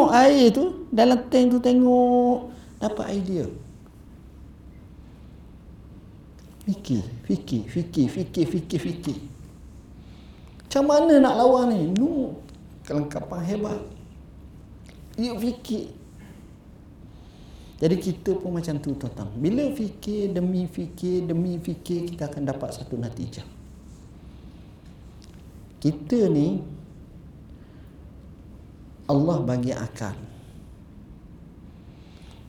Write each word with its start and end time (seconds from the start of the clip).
tengok 0.00 0.16
air 0.16 0.48
tu 0.48 0.64
dalam 0.88 1.20
tank 1.28 1.46
tu 1.52 1.58
tengok 1.60 2.48
dapat 2.80 3.06
idea. 3.20 3.44
Fikir 6.64 7.04
fikir 7.28 7.62
fikir 7.68 8.06
fikir 8.08 8.44
fikir 8.48 8.80
fikir. 8.80 9.18
Macam 10.64 10.84
mana 10.88 11.20
nak 11.20 11.34
lawan 11.36 11.66
ni? 11.68 11.92
Nu 11.92 12.32
kelengkapan 12.88 13.44
hebat. 13.44 13.80
You 15.20 15.36
fikir. 15.36 15.92
Jadi 17.80 17.96
kita 18.00 18.40
pun 18.40 18.56
macam 18.56 18.80
tu 18.80 18.96
tuan-tuan. 18.96 19.28
Bila 19.36 19.68
fikir 19.76 20.32
demi 20.32 20.64
fikir 20.64 21.28
demi 21.28 21.60
fikir 21.60 22.08
kita 22.12 22.32
akan 22.32 22.48
dapat 22.48 22.72
satu 22.72 22.96
natijah. 22.96 23.44
Kita 25.80 26.28
ni 26.32 26.79
Allah 29.10 29.42
bagi 29.42 29.74
akal. 29.74 30.14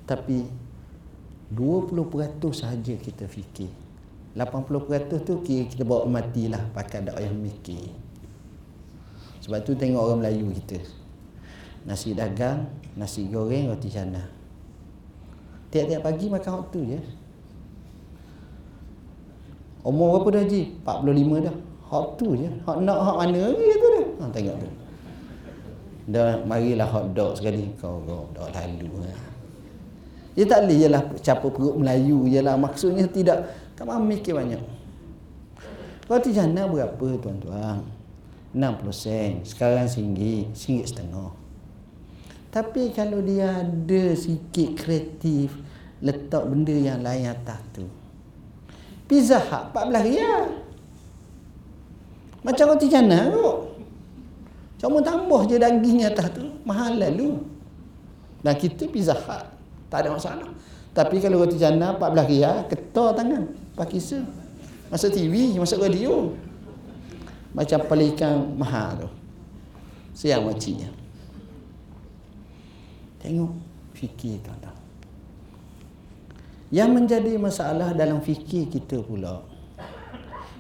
Tapi 0.05 0.45
20% 1.49 2.53
sahaja 2.53 2.93
kita 3.01 3.25
fikir. 3.25 3.73
80% 4.37 5.27
tu 5.27 5.43
kira 5.43 5.67
kita 5.67 5.83
bawa 5.83 6.07
matilah 6.07 6.61
pakai 6.71 7.03
ada 7.03 7.17
yang 7.17 7.35
mikir. 7.35 7.91
Sebab 9.41 9.59
tu 9.65 9.73
tengok 9.73 10.05
orang 10.05 10.19
Melayu 10.21 10.53
kita. 10.53 10.79
Nasi 11.83 12.13
dagang 12.13 12.69
nasi 12.93 13.25
goreng 13.25 13.73
roti 13.73 13.89
canai 13.89 14.41
tiap-tiap 15.71 16.03
pagi 16.03 16.27
makan 16.27 16.53
waktu 16.61 16.79
je. 16.93 16.99
Umur 19.81 20.19
berapa 20.19 20.29
dah 20.37 20.41
Haji? 20.45 20.61
45 20.85 21.47
dah. 21.47 21.55
Hot 21.89 22.07
tu 22.19 22.27
je. 22.37 22.47
Hot 22.67 22.77
nak 22.83 22.99
hot 23.01 23.15
mana 23.23 23.49
lagi 23.49 23.65
tu 23.71 23.87
dah 23.87 24.05
ha, 24.21 24.23
tengok 24.29 24.55
tu 24.61 24.69
dah 26.11 26.43
marilah 26.43 26.87
hot 26.87 27.15
dog 27.15 27.39
sekali. 27.39 27.71
Kau 27.79 28.03
kau 28.03 28.27
dog 28.35 28.51
lalu 28.51 28.91
ha. 29.07 29.11
dia 30.35 30.45
tak 30.47 30.67
boleh 30.67 30.77
jelah 30.79 31.03
capa 31.23 31.47
perut 31.47 31.75
Melayu 31.79 32.27
jelah 32.27 32.55
maksudnya 32.59 33.07
tidak. 33.07 33.47
Tak 33.79 33.87
mahu 33.87 34.03
mikir 34.03 34.35
banyak? 34.37 34.61
Roti 36.05 36.35
jana 36.35 36.67
berapa 36.67 37.07
tuan-tuan? 37.23 37.81
60 38.51 38.91
sen. 38.91 39.31
Sekarang 39.47 39.87
singgit. 39.87 40.51
Singgit 40.51 40.91
setengah. 40.91 41.31
Tapi 42.51 42.91
kalau 42.91 43.23
dia 43.23 43.63
ada 43.63 44.03
sikit 44.11 44.75
kreatif 44.75 45.55
letak 46.03 46.43
benda 46.43 46.75
yang 46.75 46.99
lain 46.99 47.31
atas 47.31 47.63
tu. 47.71 47.87
Pizza 49.07 49.39
hut 49.39 49.71
14 49.71 50.07
riyal 50.07 50.43
macam 52.41 52.73
roti 52.73 52.89
jana 52.89 53.29
tu 53.29 53.70
Cuma 54.81 54.97
tambah 54.97 55.45
je 55.45 55.61
daging 55.61 56.09
atas 56.09 56.33
tu 56.33 56.41
mahal 56.65 56.97
lalu. 56.97 57.37
Dan 58.41 58.57
kita 58.57 58.89
pizza 58.89 59.13
hut. 59.13 59.45
Tak 59.93 60.01
ada 60.01 60.17
masalah. 60.17 60.49
Tapi 60.97 61.21
kalau 61.21 61.45
roti 61.45 61.61
jana 61.61 61.93
14 61.93 62.25
riyal, 62.25 62.57
ketar 62.65 63.13
tangan. 63.13 63.45
Pakai 63.77 64.01
se. 64.01 64.17
Masuk 64.89 65.13
TV, 65.13 65.53
masuk 65.53 65.85
radio. 65.85 66.33
Macam 67.53 67.79
pelikan 67.85 68.57
mahal 68.57 69.05
tu. 69.05 69.09
Siang 70.17 70.49
makciknya. 70.49 70.89
Tengok. 73.21 73.53
Fikir 73.93 74.41
tuan-tuan. 74.41 74.73
Yang 76.73 76.89
menjadi 76.89 77.37
masalah 77.37 77.93
dalam 77.93 78.17
fikir 78.17 78.65
kita 78.65 78.97
pula. 79.05 79.45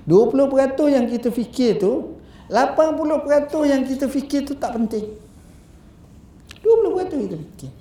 20% 0.05 0.93
yang 0.93 1.09
kita 1.09 1.33
fikir 1.33 1.81
tu 1.81 2.20
80% 2.51 3.63
yang 3.63 3.87
kita 3.87 4.11
fikir 4.11 4.43
tu 4.43 4.59
tak 4.59 4.75
penting. 4.75 5.07
20% 6.59 7.23
kita 7.23 7.35
fikir. 7.39 7.71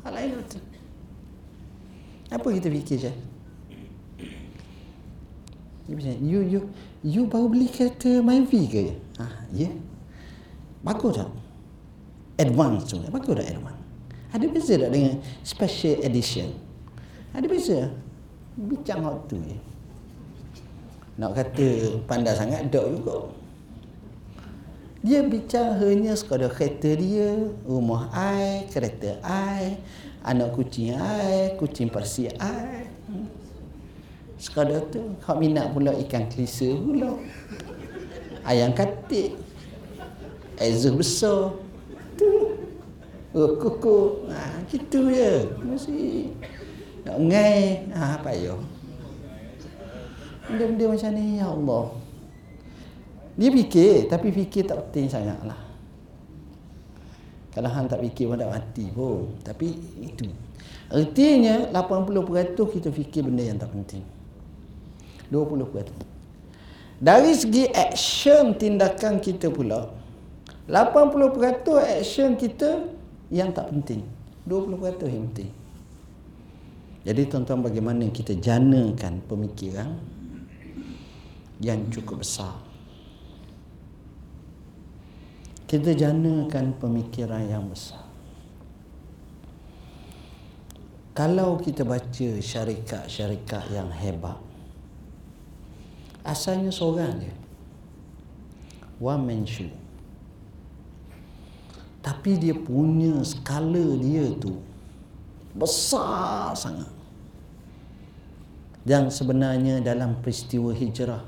Hal 0.00 0.12
lain 0.16 0.40
tu. 0.48 0.56
Apa 2.32 2.48
kita 2.48 2.72
fikir 2.72 2.96
je? 2.96 3.12
You 5.90 6.40
you 6.46 6.60
you 7.02 7.22
baru 7.26 7.50
beli 7.50 7.66
kereta 7.68 8.22
Myvi 8.22 8.62
ke? 8.70 8.80
Ha, 9.20 9.26
ya. 9.52 9.68
Yeah. 9.68 9.74
Bagus 10.80 11.20
tak? 11.20 11.30
Advance 12.40 12.88
tu. 12.88 12.96
Bagus 13.04 13.36
tak 13.36 13.52
advance? 13.52 13.82
Ada 14.30 14.46
beza 14.46 14.74
tak 14.78 14.90
dengan 14.94 15.18
special 15.42 16.00
edition? 16.06 16.48
Ada 17.34 17.46
beza? 17.50 17.90
Bincang 18.56 19.02
hot 19.04 19.26
tu 19.26 19.36
je. 19.42 19.58
Nak 21.18 21.36
kata 21.36 21.66
pandai 22.08 22.32
sangat, 22.32 22.70
dok 22.72 22.86
juga. 22.96 23.39
Dia 25.00 25.24
bicara 25.24 25.80
hanya 25.80 26.12
sekadar 26.12 26.52
kereta 26.52 26.92
dia, 26.92 27.48
rumah 27.64 28.12
ai, 28.12 28.68
kereta 28.68 29.16
ai, 29.24 29.80
anak 30.20 30.52
kucing 30.52 30.92
ai, 30.92 31.56
kucing 31.56 31.88
persi 31.88 32.28
ai. 32.36 32.84
Sekadar 34.40 34.84
tu, 34.92 35.16
kau 35.20 35.36
minat 35.36 35.72
pula 35.72 35.92
ikan 36.04 36.28
kelisa 36.28 36.68
pula. 36.76 37.16
Ayam 38.44 38.72
katik. 38.72 39.36
Exhaust 40.56 40.96
besar. 40.96 41.40
Tu. 42.16 42.28
Oh, 43.36 43.56
kuku. 43.60 44.28
Ha, 44.32 44.64
gitu 44.68 45.12
je. 45.12 45.44
Mesti. 45.60 46.32
Nak 47.04 47.16
ngai. 47.20 47.88
Ha, 47.92 48.16
ya? 48.32 48.56
Benda-benda 50.48 50.84
macam 50.88 51.10
ni, 51.12 51.36
ya 51.36 51.46
Allah. 51.52 51.84
Dia 53.40 53.48
fikir 53.48 54.04
tapi 54.12 54.28
fikir 54.28 54.68
tak 54.68 54.92
penting 54.92 55.08
sangatlah. 55.08 55.56
Kalau 57.56 57.72
hang 57.72 57.88
tak 57.88 58.04
fikir 58.04 58.28
pun 58.28 58.36
tak 58.36 58.52
mati 58.52 58.84
pun. 58.92 59.32
Tapi 59.40 59.68
itu. 60.04 60.28
Artinya 60.92 61.72
80% 61.72 62.52
kita 62.52 62.92
fikir 62.92 63.24
benda 63.24 63.40
yang 63.40 63.56
tak 63.56 63.72
penting. 63.72 64.04
20%. 65.32 67.00
Dari 67.00 67.32
segi 67.32 67.64
action 67.72 68.60
tindakan 68.60 69.24
kita 69.24 69.48
pula 69.48 69.88
80% 70.68 71.80
action 71.80 72.36
kita 72.36 72.92
yang 73.32 73.56
tak 73.56 73.72
penting. 73.72 74.04
20% 74.44 75.08
yang 75.08 75.24
penting. 75.32 75.50
Jadi 77.08 77.22
tuan-tuan 77.24 77.64
bagaimana 77.64 78.04
kita 78.12 78.36
janakan 78.36 79.24
pemikiran 79.24 79.96
yang 81.64 81.88
cukup 81.88 82.20
besar 82.20 82.69
kita 85.70 85.94
janakan 85.94 86.74
pemikiran 86.82 87.46
yang 87.46 87.70
besar. 87.70 88.02
Kalau 91.14 91.62
kita 91.62 91.86
baca 91.86 92.28
syarikat-syarikat 92.42 93.70
yang 93.70 93.86
hebat, 93.94 94.34
asalnya 96.26 96.74
seorang 96.74 97.22
je. 97.22 97.34
One 98.98 99.22
man 99.22 99.46
show. 99.46 99.70
Tapi 102.02 102.34
dia 102.34 102.58
punya 102.58 103.22
skala 103.22 103.94
dia 104.02 104.26
tu 104.42 104.58
besar 105.54 106.50
sangat. 106.58 106.90
Dan 108.82 109.06
sebenarnya 109.06 109.78
dalam 109.78 110.18
peristiwa 110.18 110.74
hijrah 110.74 111.22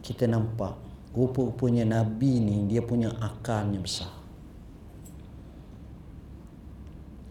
kita 0.00 0.24
nampak 0.24 0.85
rupa-rupanya 1.16 1.88
Nabi 1.88 2.38
ni 2.44 2.68
dia 2.68 2.84
punya 2.84 3.08
akalnya 3.16 3.80
besar. 3.80 4.12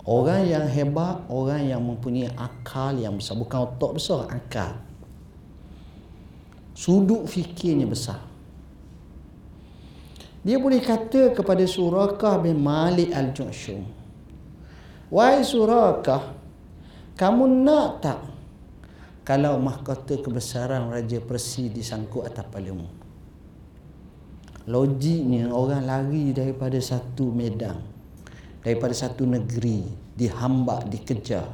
Orang 0.06 0.46
yang 0.46 0.69
hebat, 0.69 1.25
orang 1.34 1.66
yang 1.66 1.81
mempunyai 1.81 2.29
akal 2.38 2.94
yang 2.94 3.18
besar. 3.18 3.38
Bukan 3.41 3.73
otak 3.73 3.97
besar, 3.97 4.29
akal. 4.29 4.78
Sudut 6.78 7.25
fikirnya 7.25 7.90
besar. 7.90 8.22
Dia 10.46 10.62
boleh 10.62 10.78
kata 10.78 11.34
kepada 11.34 11.66
Surakah 11.66 12.38
bin 12.38 12.62
Malik 12.62 13.09
al-Ju'shum. 13.09 13.81
Wahai 15.09 15.41
Surakah, 15.41 16.37
kamu 17.17 17.66
nak 17.66 17.90
tak 18.05 18.22
kalau 19.26 19.58
mahkota 19.58 20.22
kebesaran 20.22 20.93
Raja 20.93 21.17
Persi 21.17 21.73
disangkut 21.73 22.29
atas 22.29 22.46
palemu? 22.46 23.04
Logiknya 24.66 25.53
orang 25.53 25.85
lari 25.85 26.34
daripada 26.34 26.82
satu 26.82 27.29
medan 27.29 27.96
daripada 28.66 28.97
satu 28.97 29.29
negeri 29.29 29.85
dihambak 30.17 30.90
dikejar. 30.90 31.46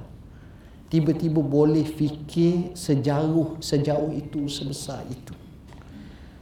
Tiba-tiba 0.87 1.43
boleh 1.43 1.83
fikir 1.83 2.75
sejauh 2.75 3.59
sejauh 3.59 4.11
itu 4.15 4.47
sebesar 4.47 5.03
itu. 5.11 5.35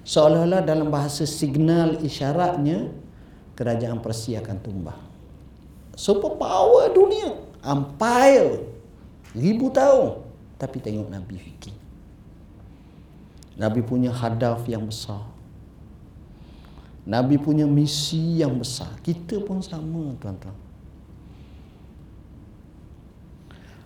Seolah-olah 0.05 0.65
dalam 0.65 0.89
bahasa 0.89 1.25
signal 1.25 2.01
isyaratnya 2.01 2.89
kerajaan 3.57 4.01
Persia 4.01 4.41
akan 4.41 4.57
tumbang. 4.61 5.01
Super 5.93 6.37
power 6.37 6.89
dunia 6.93 7.33
empire 7.65 8.61
ribu 9.33 9.69
tahun. 9.73 10.21
Tapi 10.57 10.77
tengok 10.81 11.07
Nabi 11.13 11.35
fikir. 11.37 11.77
Nabi 13.57 13.81
punya 13.85 14.09
hadaf 14.13 14.65
yang 14.65 14.85
besar 14.89 15.38
Nabi 17.09 17.41
punya 17.41 17.65
misi 17.65 18.37
yang 18.37 18.61
besar. 18.61 18.93
Kita 19.01 19.41
pun 19.41 19.65
sama 19.65 20.13
tuan-tuan. 20.21 20.53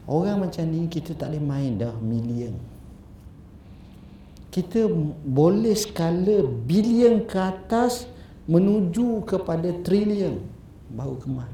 Orang 0.03 0.43
macam 0.43 0.67
ni 0.67 0.91
kita 0.91 1.15
tak 1.15 1.31
boleh 1.31 1.39
main 1.39 1.79
dah 1.79 1.95
million. 2.03 2.51
Kita 4.51 4.91
boleh 5.23 5.71
skala 5.71 6.43
bilion 6.67 7.23
ke 7.23 7.39
atas 7.39 8.11
menuju 8.43 9.23
kepada 9.23 9.71
trilion 9.87 10.43
baru 10.91 11.15
kemas. 11.23 11.47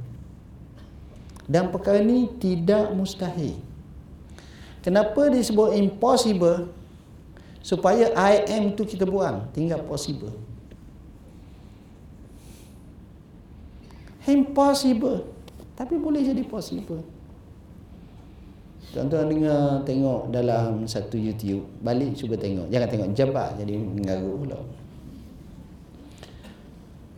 Dan 1.46 1.70
perkara 1.70 2.02
ni 2.02 2.34
tidak 2.42 2.90
mustahil. 2.98 3.62
Kenapa 4.82 5.30
disebut 5.30 5.78
impossible? 5.78 6.74
Supaya 7.62 8.10
I 8.18 8.58
am 8.58 8.74
tu 8.74 8.90
kita 8.90 9.06
buang, 9.06 9.54
tinggal 9.54 9.86
possible. 9.86 10.34
Impossible. 14.30 15.26
Tapi 15.74 15.98
boleh 15.98 16.22
jadi 16.22 16.44
possible. 16.46 17.02
Tuan-tuan 18.90 19.30
dengar 19.30 19.86
tengok 19.86 20.34
dalam 20.34 20.90
satu 20.90 21.14
YouTube, 21.14 21.62
balik 21.86 22.18
cuba 22.18 22.34
tengok. 22.34 22.74
Jangan 22.74 22.90
tengok 22.90 23.10
jebak 23.14 23.50
jadi 23.62 23.74
mengarut 23.78 24.36
pula. 24.42 24.60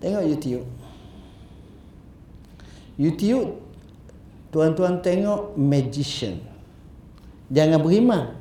Tengok 0.04 0.24
YouTube. 0.28 0.66
YouTube 3.00 3.56
tuan-tuan 4.52 5.00
tengok 5.00 5.56
magician. 5.56 6.44
Jangan 7.48 7.80
beriman. 7.80 8.36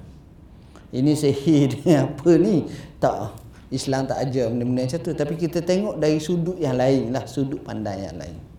Ini 0.90 1.14
sihir 1.14 1.86
apa 2.02 2.34
ni? 2.34 2.66
Tak. 2.98 3.38
Islam 3.70 4.10
tak 4.10 4.26
ajar 4.26 4.50
benda-benda 4.50 4.90
macam 4.90 4.98
tu. 4.98 5.14
Tapi 5.14 5.34
kita 5.38 5.62
tengok 5.62 6.02
dari 6.02 6.18
sudut 6.18 6.58
yang 6.58 6.74
lain 6.74 7.14
lah. 7.14 7.22
Sudut 7.30 7.62
pandang 7.62 7.94
yang 8.02 8.18
lain. 8.18 8.49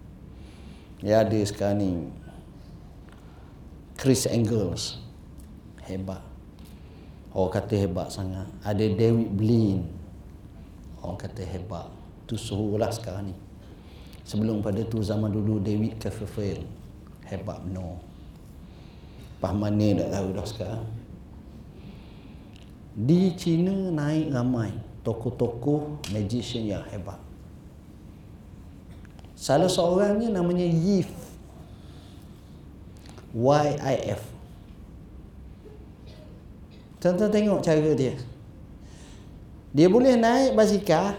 Ya 1.01 1.25
ada 1.25 1.39
sekarang 1.41 1.77
ni. 1.81 1.91
Chris 3.97 4.29
Engels. 4.29 5.01
Hebat. 5.81 6.21
Orang 7.33 7.53
kata 7.57 7.73
hebat 7.73 8.13
sangat. 8.13 8.45
Ada 8.61 8.85
David 8.93 9.33
Blaine. 9.33 9.89
Orang 11.01 11.17
kata 11.17 11.41
hebat. 11.41 11.89
Tu 12.29 12.37
suruh 12.37 12.77
lah 12.77 12.93
sekarang 12.93 13.33
ni. 13.33 13.35
Sebelum 14.21 14.61
pada 14.61 14.85
tu 14.85 15.01
zaman 15.01 15.33
dulu 15.33 15.57
David 15.57 15.97
Copperfield. 15.97 16.69
Hebat 17.25 17.65
no. 17.65 17.97
Pah 19.41 19.55
mana 19.55 19.97
tak 19.97 20.09
tahu 20.13 20.27
dah 20.37 20.45
sekarang. 20.45 20.85
Di 22.93 23.33
China 23.33 23.89
naik 23.89 24.29
ramai 24.29 24.69
tokoh-tokoh 25.01 26.05
magician 26.13 26.69
yang 26.69 26.85
hebat. 26.93 27.17
Salah 29.41 29.65
seorangnya 29.65 30.29
namanya 30.29 30.69
Yif. 30.69 31.09
Y-I-F. 33.33 34.21
Tuan-tuan 37.01 37.33
tengok 37.33 37.65
cara 37.65 37.81
dia. 37.97 38.13
Dia 39.73 39.87
boleh 39.89 40.13
naik 40.13 40.53
basikal 40.53 41.17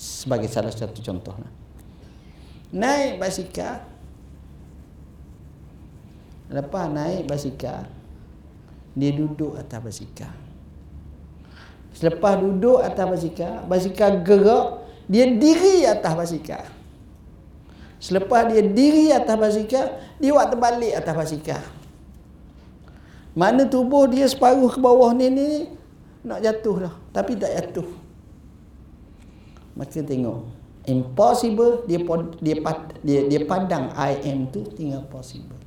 sebagai 0.00 0.48
salah 0.48 0.72
satu 0.72 1.04
contoh. 1.04 1.36
Naik 2.72 3.20
basikal. 3.20 3.84
Lepas 6.48 6.88
naik 6.88 7.28
basikal, 7.28 7.86
dia 8.96 9.12
duduk 9.14 9.54
atas 9.54 9.78
basikal. 9.84 10.32
Selepas 11.94 12.40
duduk 12.40 12.80
atas 12.80 13.06
basikal, 13.06 13.68
basikal 13.68 14.24
gerak, 14.24 14.79
dia 15.10 15.26
diri 15.26 15.82
atas 15.82 16.14
basikal. 16.14 16.62
Selepas 17.98 18.46
dia 18.48 18.62
diri 18.62 19.10
atas 19.10 19.34
basikal, 19.34 19.98
dia 20.22 20.30
buat 20.30 20.46
terbalik 20.54 20.94
atas 20.94 21.14
basikal. 21.18 21.62
Mana 23.34 23.66
tubuh 23.66 24.06
dia 24.06 24.30
separuh 24.30 24.70
ke 24.70 24.78
bawah 24.78 25.10
ni 25.10 25.26
ni 25.28 25.48
nak 26.22 26.38
jatuh 26.46 26.86
dah, 26.86 26.94
tapi 27.10 27.34
tak 27.34 27.50
jatuh. 27.58 27.90
Maka 29.74 29.98
tengok 29.98 30.46
impossible 30.86 31.84
dia 31.84 32.00
dia 32.40 32.54
dia, 33.04 33.18
dia 33.28 33.40
pandang 33.44 33.92
I 33.98 34.16
am 34.30 34.48
tu 34.48 34.62
tinggal 34.78 35.04
possible. 35.10 35.58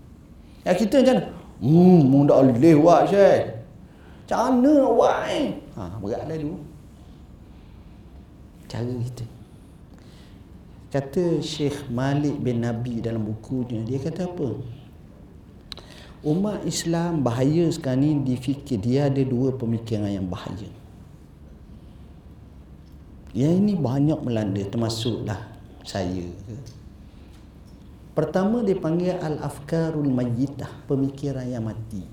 Ya 0.64 0.72
kita 0.74 1.04
macam 1.04 1.20
mana? 1.20 1.24
Hmm, 1.64 2.00
mu 2.08 2.18
tak 2.28 2.38
boleh 2.44 2.76
buat 2.80 3.02
Syekh. 3.12 3.42
Macam 4.24 4.40
mana 4.40 4.72
nak 4.72 4.92
buat 4.96 5.18
eh? 5.28 5.48
Ha, 5.76 5.84
berat 6.00 6.24
lah 6.28 6.38
dulu. 6.40 6.58
Cara 8.74 8.90
kita. 8.90 9.26
Kata 10.90 11.38
Syekh 11.46 11.94
Malik 11.94 12.42
bin 12.42 12.66
Nabi 12.66 13.06
dalam 13.06 13.22
bukunya, 13.22 13.86
dia 13.86 14.02
kata 14.02 14.26
apa? 14.26 14.58
Umat 16.26 16.66
Islam 16.66 17.22
bahaya 17.22 17.70
sekarang 17.70 18.02
ni 18.02 18.34
difikir 18.34 18.82
dia 18.82 19.14
ada 19.14 19.22
dua 19.22 19.54
pemikiran 19.54 20.10
yang 20.10 20.26
bahaya. 20.26 20.70
Yang 23.38 23.54
ini 23.62 23.74
banyak 23.78 24.20
melanda 24.26 24.62
termasuklah 24.66 25.38
saya. 25.86 26.26
Pertama 28.14 28.62
dipanggil 28.62 29.18
al-afkarul 29.18 30.10
mayyitah, 30.10 30.86
pemikiran 30.86 31.46
yang 31.46 31.66
mati. 31.66 32.13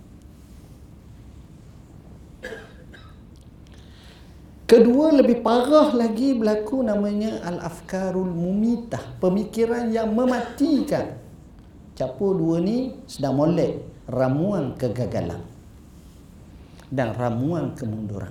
Kedua 4.71 5.11
lebih 5.11 5.43
parah 5.43 5.91
lagi 5.91 6.31
berlaku 6.31 6.87
namanya 6.87 7.43
al-afkarul 7.43 8.31
mumitah, 8.31 9.03
pemikiran 9.19 9.91
yang 9.91 10.15
mematikan. 10.15 11.19
Campur 11.99 12.39
dua 12.39 12.63
ni 12.63 12.95
sedang 13.11 13.35
molek 13.35 13.83
ramuan 14.07 14.79
kegagalan 14.79 15.43
dan 16.87 17.19
ramuan 17.19 17.75
kemunduran. 17.75 18.31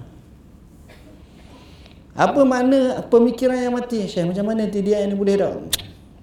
Apa 2.15 2.47
makna 2.47 3.03
pemikiran 3.11 3.59
yang 3.59 3.75
mati? 3.75 4.07
Syekh 4.07 4.31
macam 4.31 4.47
mana 4.47 4.71
dia 4.71 5.03
ini 5.03 5.19
boleh 5.19 5.35
tak? 5.35 5.59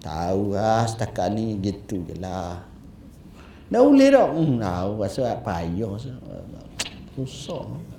Tahu 0.00 0.56
lah 0.56 0.88
setakat 0.88 1.28
ni 1.36 1.60
gitu 1.60 2.00
je 2.08 2.16
lah. 2.16 2.64
Dah 3.68 3.84
boleh 3.84 4.08
tak? 4.08 4.28
Hmm, 4.32 4.64
tahu 4.64 4.90
rasa 4.96 5.36
payah. 5.44 5.92
Susah. 7.12 7.95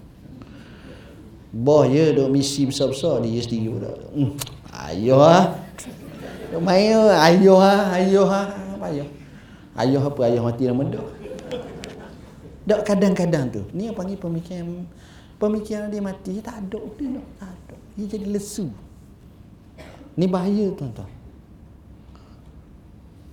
Boh 1.51 1.87
je 1.87 2.11
duk 2.11 2.27
misi 2.27 2.67
besar-besar 2.67 3.23
dia 3.23 3.39
sendiri 3.39 3.71
pula. 3.71 3.91
Hmm, 4.11 4.31
ayuh 4.91 5.15
lah. 5.15 5.55
Duk 6.51 6.61
main 6.63 6.95
ayuh 7.07 7.59
lah, 7.59 7.95
ayuh. 7.95 8.27
Apa 8.27 8.85
ayuh? 8.91 9.07
Ayuh 9.77 10.01
apa? 10.03 10.19
Ayuh 10.27 10.43
mati 10.43 10.63
nama 10.67 10.83
duk. 10.83 11.07
Dok 12.67 12.81
kadang-kadang 12.83 13.47
tu. 13.47 13.61
Ni 13.71 13.87
yang 13.87 13.95
panggil 13.95 14.19
pemikiran 14.19 14.83
pemikiran 15.39 15.87
dia 15.87 16.03
mati. 16.03 16.43
Tak 16.43 16.67
ada. 16.67 16.81
Dia 16.99 17.23
tak 17.39 17.51
ada. 17.55 17.75
Dia 17.95 18.05
jadi 18.11 18.27
lesu. 18.27 18.67
Ni 20.19 20.27
bahaya 20.27 20.67
tuan-tuan. 20.75 21.07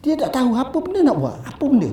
Dia 0.04 0.14
tak 0.21 0.37
tahu 0.37 0.54
apa 0.54 0.76
benda 0.78 1.00
nak 1.02 1.16
buat. 1.18 1.38
Apa 1.42 1.64
benda. 1.66 1.90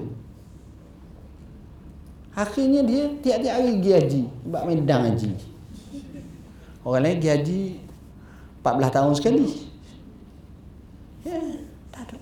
Akhirnya 2.36 2.86
dia 2.86 3.10
tiap-tiap 3.26 3.54
hari 3.58 3.72
pergi 3.80 3.92
haji. 3.98 4.22
Buat 4.46 4.64
medang 4.70 5.02
haji. 5.08 5.51
Orang 6.82 7.06
lain 7.06 7.18
pergi 7.22 7.30
haji 7.30 7.62
14 8.66 8.96
tahun 8.98 9.14
sekali. 9.18 9.46
Ya, 11.22 11.38
tak 11.94 12.02
ada. 12.10 12.18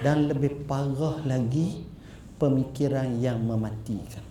Dan 0.00 0.32
lebih 0.32 0.64
parah 0.64 1.20
lagi 1.28 1.84
pemikiran 2.40 3.20
yang 3.20 3.40
mematikan. 3.44 4.24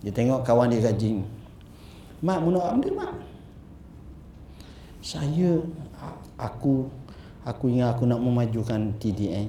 Dia 0.00 0.12
tengok 0.12 0.44
kawan 0.44 0.72
dia 0.72 0.80
gaji. 0.80 1.20
Mak, 2.24 2.38
mau 2.40 2.52
nak 2.52 2.72
ambil 2.76 2.92
mak? 2.96 3.12
saya 5.00 5.56
aku 6.36 6.84
aku 7.40 7.64
ingat 7.72 7.96
aku 7.96 8.04
nak 8.04 8.20
memajukan 8.20 8.92
TDN. 9.00 9.48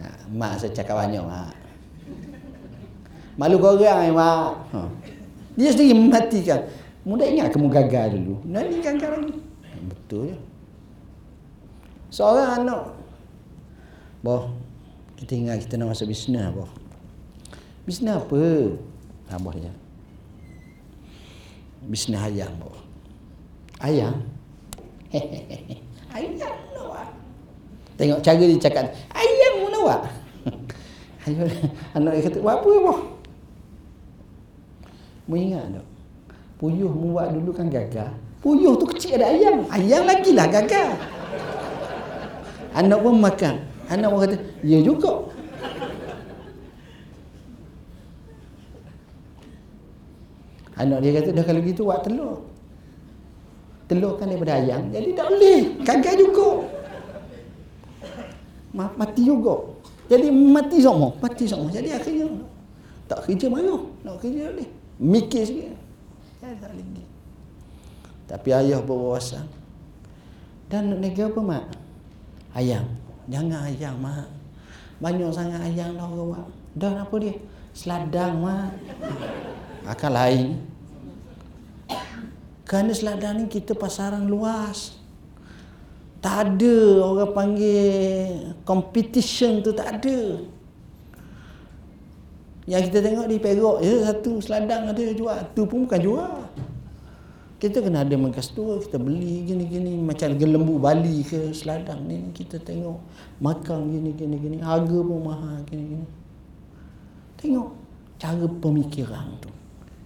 Ha, 0.00 0.32
mak 0.32 0.56
saya 0.56 0.72
cakap 0.72 0.96
banyak 0.96 1.20
mak. 1.20 1.52
Malu 3.36 3.60
kau 3.60 3.76
orang 3.76 4.08
eh 4.08 4.08
mak. 4.08 4.56
Ha. 4.72 4.88
Dia 5.60 5.76
sendiri 5.76 5.92
mematikan. 5.92 6.64
Mudah 7.04 7.26
ingat 7.26 7.48
kamu 7.52 7.72
gagal 7.72 8.16
dulu. 8.16 8.34
Nanti 8.44 8.84
gagal 8.84 9.10
lagi. 9.16 9.36
Betul 9.88 10.36
ya. 10.36 10.38
Seorang 12.12 12.64
anak. 12.64 12.82
Boh, 14.20 14.52
kita 15.16 15.32
ingat 15.32 15.64
kita 15.64 15.80
nak 15.80 15.96
masuk 15.96 16.12
bisnes 16.12 16.44
boh. 16.52 16.68
Bisnes 17.88 18.12
apa? 18.12 18.40
Ha, 19.32 19.40
boh 19.40 19.54
ya. 19.56 19.72
Bisnes 21.88 22.20
ayam 22.20 22.52
boh. 22.60 22.76
Ayam. 23.80 24.20
ayam 26.14 26.32
nak 26.36 26.54
Tengok 27.96 28.20
cara 28.24 28.40
dia 28.40 28.60
cakap. 28.60 28.92
Ayam 29.12 29.40
awak? 29.80 30.00
Ayam 31.28 31.48
anak 31.92 32.12
dia 32.16 32.24
kata, 32.28 32.38
"Buat 32.40 32.64
apa 32.64 32.68
apa?" 32.68 32.94
Mu 35.28 35.34
ingat 35.36 35.64
tak? 35.68 35.86
Puyuh 36.60 36.92
buat 36.92 37.32
dulu 37.32 37.56
kan 37.56 37.72
gagal. 37.72 38.12
Puyuh 38.44 38.76
tu 38.76 38.84
kecil 38.84 39.16
ada 39.16 39.32
ayam. 39.32 39.64
Ayam 39.72 40.04
lagi 40.04 40.36
lah 40.36 40.44
gagal. 40.44 40.92
Anak 42.76 43.00
pun 43.00 43.16
makan. 43.16 43.64
Anak 43.88 44.08
pun 44.12 44.18
kata, 44.28 44.36
ya 44.60 44.78
juga. 44.84 45.24
Anak 50.76 51.00
dia 51.00 51.16
kata, 51.16 51.28
dah 51.32 51.44
kalau 51.48 51.60
gitu 51.64 51.88
buat 51.88 52.04
telur. 52.04 52.44
Telur 53.88 54.20
kan 54.20 54.28
daripada 54.28 54.60
ayam. 54.60 54.92
Jadi 54.92 55.16
tak 55.16 55.32
boleh. 55.32 55.60
Gagal 55.80 56.14
juga. 56.20 56.48
Ma- 58.76 58.94
mati 59.00 59.24
juga. 59.24 59.80
Jadi 60.12 60.28
mati 60.28 60.76
semua. 60.84 61.16
Mati 61.24 61.44
semua. 61.48 61.72
Jadi 61.72 61.88
akhirnya 61.88 62.28
tak 63.08 63.24
kerja 63.24 63.48
mana. 63.48 63.80
Nak 64.04 64.20
kerja 64.20 64.52
boleh. 64.52 64.68
Mikir 65.00 65.42
sikit. 65.48 65.79
Boleh. 66.40 67.06
Tapi 68.24 68.48
ayah 68.56 68.80
berwawasan. 68.80 69.44
Dan 70.72 70.96
nega 71.02 71.28
apa 71.28 71.40
mak? 71.42 71.64
Ayam. 72.56 72.86
Jangan 73.28 73.68
ayam 73.68 73.94
mak. 74.00 74.28
Banyak 75.02 75.30
sangat 75.34 75.60
ayam 75.66 75.98
dah 75.98 76.06
orang 76.08 76.48
Dah 76.78 77.02
apa 77.04 77.14
dia? 77.20 77.34
Seladang 77.76 78.40
mak. 78.40 78.72
Akan 79.84 80.12
lain. 80.14 80.46
Kerana 82.64 82.94
seladang 82.94 83.42
ni 83.42 83.44
kita 83.50 83.74
pasaran 83.74 84.30
luas. 84.30 84.94
Tak 86.22 86.54
ada 86.54 86.76
orang 87.02 87.32
panggil 87.34 88.54
competition 88.62 89.58
tu 89.58 89.74
tak 89.74 89.98
ada. 89.98 90.38
Yang 92.70 92.82
kita 92.86 92.98
tengok 93.02 93.26
di 93.26 93.36
Perak 93.42 93.76
je 93.82 93.94
satu 94.06 94.32
seladang 94.38 94.94
ada 94.94 95.02
jual. 95.10 95.40
Tu 95.58 95.62
pun 95.66 95.90
bukan 95.90 95.98
jual. 95.98 96.34
Kita 97.58 97.82
kena 97.82 98.06
ada 98.06 98.14
mangkas 98.14 98.54
tu 98.54 98.62
kita 98.62 98.96
beli 98.96 99.44
gini-gini 99.44 99.98
macam 99.98 100.32
gelembu 100.38 100.80
Bali 100.80 101.20
ke 101.26 101.52
seladang 101.52 102.08
ni 102.08 102.32
kita 102.32 102.56
tengok 102.56 102.96
makan 103.36 103.90
gini-gini 103.90 104.38
gini 104.40 104.56
harga 104.62 104.98
pun 105.02 105.18
mahal 105.18 105.60
gini-gini. 105.66 106.06
Tengok 107.42 107.68
cara 108.22 108.46
pemikiran 108.46 109.26
tu. 109.42 109.50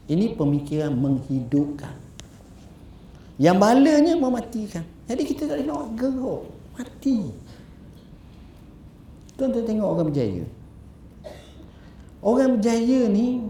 Ini 0.09 0.33
pemikiran 0.33 0.97
menghidupkan. 0.97 1.95
Yang 3.37 3.57
balanya 3.61 4.15
mematikan. 4.17 4.85
Jadi 5.05 5.23
kita 5.29 5.53
tak 5.53 5.61
boleh 5.61 5.69
nak 5.69 5.85
gerok. 6.01 6.43
Mati. 6.81 7.19
Tuan-tuan 9.37 9.65
tengok 9.69 9.89
orang 9.95 10.07
berjaya. 10.09 10.45
Orang 12.25 12.57
berjaya 12.57 13.05
ni, 13.13 13.45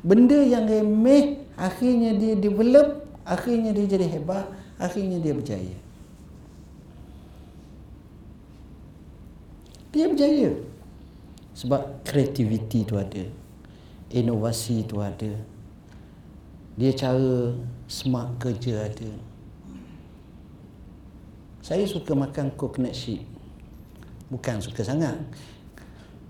benda 0.00 0.40
yang 0.40 0.64
remeh, 0.64 1.44
akhirnya 1.60 2.16
dia 2.16 2.32
develop, 2.40 3.04
akhirnya 3.28 3.76
dia 3.76 3.84
jadi 3.84 4.08
hebat, 4.16 4.48
akhirnya 4.80 5.20
dia 5.20 5.36
berjaya. 5.36 5.76
Dia 9.92 10.08
berjaya. 10.08 10.56
Sebab 11.52 12.00
kreativiti 12.02 12.88
tu 12.88 12.96
ada. 12.96 13.28
Inovasi 14.08 14.88
tu 14.88 15.04
ada. 15.04 15.30
Dia 16.74 16.90
cara 16.96 17.54
smart 17.86 18.40
kerja 18.40 18.88
ada. 18.88 19.10
Saya 21.62 21.86
suka 21.86 22.16
makan 22.16 22.56
coconut 22.58 22.96
sheep. 22.96 23.22
Bukan 24.32 24.58
suka 24.58 24.82
sangat. 24.82 25.14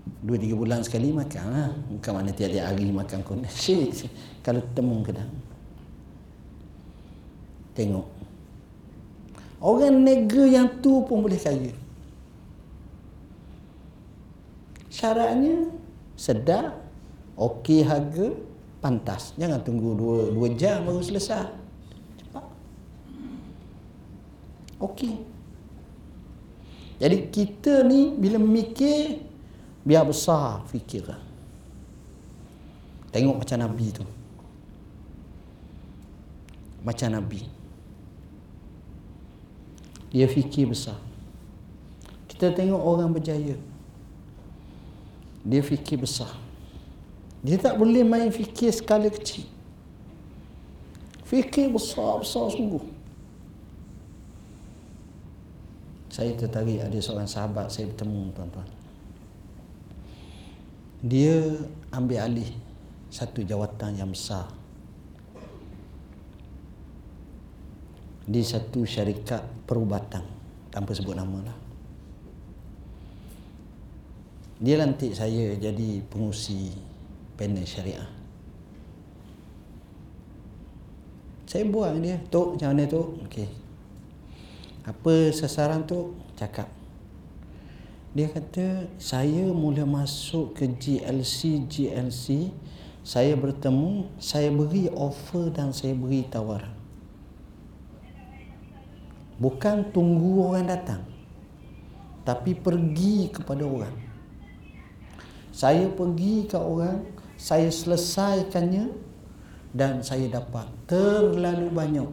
Dua 0.05 0.37
tiga 0.37 0.55
bulan 0.57 0.81
sekali 0.85 1.09
makan 1.09 1.43
lah. 1.49 1.71
Bukan 1.97 2.11
mana 2.13 2.29
tiap-tiap 2.33 2.65
hari 2.69 2.89
makan 2.89 3.25
coconut 3.25 3.53
sheep. 3.61 4.09
Kalau 4.45 4.61
temu 4.73 5.01
kedang. 5.01 5.29
Tengok. 7.73 8.07
Orang 9.61 10.05
negara 10.05 10.45
yang 10.45 10.67
tu 10.81 11.01
pun 11.09 11.25
boleh 11.25 11.41
kaya. 11.41 11.73
Syaratnya 14.93 15.73
sedap, 16.15 16.79
okey 17.35 17.83
harga, 17.83 18.31
pantas. 18.79 19.33
Jangan 19.35 19.59
tunggu 19.65 19.97
dua, 19.97 20.17
dua 20.31 20.47
jam 20.53 20.85
baru 20.85 21.01
selesai. 21.01 21.49
Cepat. 22.21 22.45
Okey. 24.79 25.17
Jadi 26.95 27.17
kita 27.27 27.83
ni 27.83 28.15
bila 28.15 28.39
mikir 28.39 29.19
biar 29.85 30.01
besar 30.01 30.65
fikiran. 30.65 31.21
Tengok 33.13 33.45
macam 33.45 33.57
Nabi 33.61 33.87
tu. 33.93 34.03
Macam 36.81 37.09
Nabi. 37.13 37.45
Dia 40.11 40.25
fikir 40.27 40.67
besar. 40.67 40.97
Kita 42.27 42.51
tengok 42.51 42.81
orang 42.81 43.13
berjaya. 43.13 43.55
Dia 45.45 45.61
fikir 45.61 46.01
besar. 46.01 46.33
Dia 47.45 47.61
tak 47.61 47.77
boleh 47.77 48.01
main 48.01 48.33
fikir 48.33 48.73
skala 48.73 49.07
kecil. 49.13 49.45
Fikir 51.29 51.69
besar-besar 51.69 52.49
sungguh. 52.49 52.81
Saya 56.09 56.31
tertarik 56.33 56.79
ada 56.81 56.97
seorang 56.97 57.29
sahabat 57.29 57.69
saya 57.69 57.91
bertemu 57.91 58.33
tuan-tuan. 58.33 58.84
Dia 61.03 61.59
ambil 61.91 62.19
alih 62.23 62.51
satu 63.11 63.43
jawatan 63.43 63.99
yang 63.99 64.11
besar. 64.11 64.47
Di 68.25 68.41
satu 68.41 68.83
syarikat 68.83 69.43
perubatan 69.69 70.25
tanpa 70.73 70.91
sebut 70.91 71.13
nama 71.15 71.51
lah. 71.51 71.57
Dia 74.55 74.79
lantik 74.79 75.11
saya 75.11 75.53
jadi 75.59 75.99
pengusi 76.07 76.71
panel 77.35 77.67
syariah. 77.67 78.07
Saya 81.45 81.69
buat 81.69 81.95
dia, 82.01 82.19
Tok, 82.31 82.57
macam 82.57 82.67
mana 82.73 82.83
Tok? 82.89 83.07
Okey. 83.29 83.47
Apa 84.83 85.31
sasaran 85.31 85.87
tu? 85.87 86.17
Cakap. 86.35 86.67
Dia 88.15 88.31
kata, 88.31 88.87
saya 88.95 89.51
mula 89.51 89.83
masuk 89.83 90.55
ke 90.55 90.71
GLC, 90.71 91.67
GLC, 91.67 92.47
saya 93.03 93.35
bertemu, 93.35 94.07
saya 94.23 94.47
beri 94.55 94.87
offer 94.95 95.51
dan 95.51 95.75
saya 95.75 95.91
beri 95.91 96.23
tawaran. 96.23 96.71
Bukan 99.35 99.91
tunggu 99.91 100.47
orang 100.47 100.63
datang. 100.71 101.03
Tapi 102.23 102.55
pergi 102.55 103.35
kepada 103.35 103.67
orang. 103.67 103.91
Saya 105.51 105.91
pergi 105.91 106.47
ke 106.47 106.55
orang, 106.55 107.03
saya 107.35 107.67
selesaikannya 107.67 108.95
dan 109.75 109.99
saya 109.99 110.31
dapat 110.31 110.71
terlalu 110.87 111.67
banyak 111.67 112.09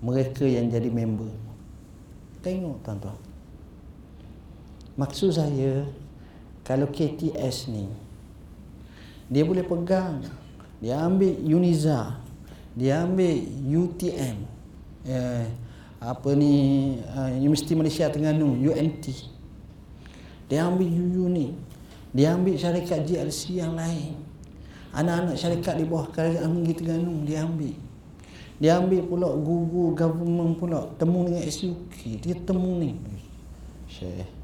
mereka 0.00 0.48
yang 0.48 0.72
jadi 0.72 0.88
member. 0.88 1.28
Tengok 2.40 2.80
tuan-tuan. 2.80 3.33
Maksud 4.94 5.34
saya 5.34 5.86
kalau 6.62 6.88
KTS 6.88 7.68
ni 7.70 7.90
dia 9.28 9.42
boleh 9.42 9.64
pegang 9.64 10.22
dia 10.78 11.00
ambil 11.02 11.32
Uniza 11.42 12.20
dia 12.76 13.02
ambil 13.02 13.40
UTM 13.64 14.36
eh, 15.08 15.46
apa 15.98 16.30
ni 16.36 16.52
uh, 17.00 17.32
Universiti 17.32 17.72
Malaysia 17.72 18.12
Terengganu 18.12 18.52
UMT 18.52 19.32
dia 20.46 20.68
ambil 20.68 20.86
UU 20.86 21.24
ni 21.32 21.46
dia 22.14 22.30
ambil 22.30 22.54
syarikat 22.54 23.02
GLC 23.02 23.58
yang 23.58 23.74
lain. 23.74 24.14
Anak-anak 24.94 25.34
syarikat 25.34 25.74
di 25.82 25.84
bawah 25.90 26.06
kerajaan 26.14 26.62
Negeri 26.62 26.74
Terengganu 26.78 27.26
dia 27.26 27.42
ambil. 27.42 27.74
Dia 28.62 28.78
ambil 28.78 29.02
pula 29.02 29.34
guru 29.34 29.98
government 29.98 30.54
pula 30.54 30.86
temu 30.94 31.26
dengan 31.26 31.42
SUK. 31.42 32.22
Dia 32.22 32.38
temu 32.38 32.78
ni. 32.78 32.94
Syekh. 33.90 34.43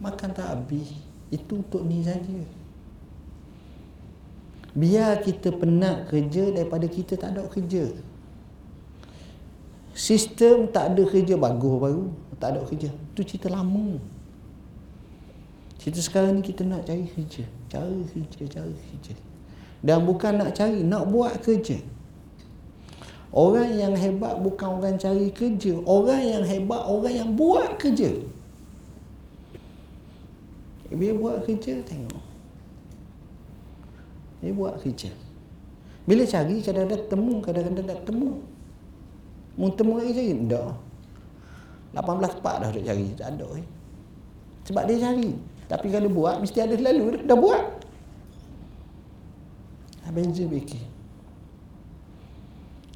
Makan 0.00 0.30
tak 0.36 0.48
habis. 0.52 0.92
Itu 1.32 1.64
untuk 1.64 1.82
ni 1.82 2.04
saja. 2.04 2.40
Biar 4.76 5.24
kita 5.24 5.56
penat 5.56 6.12
kerja 6.12 6.52
daripada 6.52 6.84
kita 6.84 7.16
tak 7.16 7.32
ada 7.32 7.48
kerja. 7.48 7.96
Sistem 9.96 10.68
tak 10.68 10.92
ada 10.92 11.02
kerja 11.08 11.34
bagus 11.40 11.74
baru. 11.80 12.06
Tak 12.36 12.48
ada 12.52 12.60
kerja. 12.68 12.92
Itu 12.92 13.24
cerita 13.24 13.48
lama. 13.48 13.96
Kita 15.80 15.96
sekarang 16.04 16.36
ni 16.36 16.42
kita 16.44 16.68
nak 16.68 16.84
cari 16.84 17.08
kerja. 17.08 17.48
Cari 17.72 18.04
kerja, 18.12 18.60
cari 18.60 18.76
kerja. 18.76 19.14
Dan 19.80 20.04
bukan 20.04 20.44
nak 20.44 20.52
cari, 20.52 20.84
nak 20.84 21.08
buat 21.08 21.40
kerja. 21.40 21.80
Orang 23.32 23.72
yang 23.72 23.96
hebat 23.96 24.36
bukan 24.44 24.80
orang 24.80 25.00
cari 25.00 25.32
kerja. 25.32 25.80
Orang 25.88 26.20
yang 26.20 26.44
hebat, 26.44 26.84
orang 26.84 27.14
yang 27.16 27.30
buat 27.32 27.80
kerja. 27.80 28.12
Dia 30.96 31.12
buat 31.12 31.44
kerja, 31.44 31.84
tengok. 31.84 32.24
Dia 34.40 34.52
buat 34.56 34.80
kerja. 34.80 35.12
Bila 36.06 36.22
cari, 36.24 36.62
kadang-kadang 36.62 37.04
temu, 37.10 37.34
kadang-kadang 37.42 37.86
tak 37.86 38.00
temu. 38.06 38.40
Mau 39.56 39.72
temu 39.72 39.96
lagi 39.96 40.12
cari? 40.12 40.32
Tak. 40.46 40.86
18 41.96 42.44
part 42.44 42.56
dah 42.60 42.68
duk 42.68 42.84
cari. 42.84 43.08
Tak 43.16 43.28
ada. 43.32 43.46
Eh. 43.56 43.66
Sebab 44.68 44.82
dia 44.84 44.96
cari. 45.00 45.32
Tapi 45.66 45.86
kalau 45.90 46.08
buat 46.12 46.38
mesti 46.38 46.58
ada 46.60 46.76
lalu 46.76 47.24
dah 47.24 47.38
buat. 47.38 47.62
beza 50.06 50.44
fikir. 50.46 50.84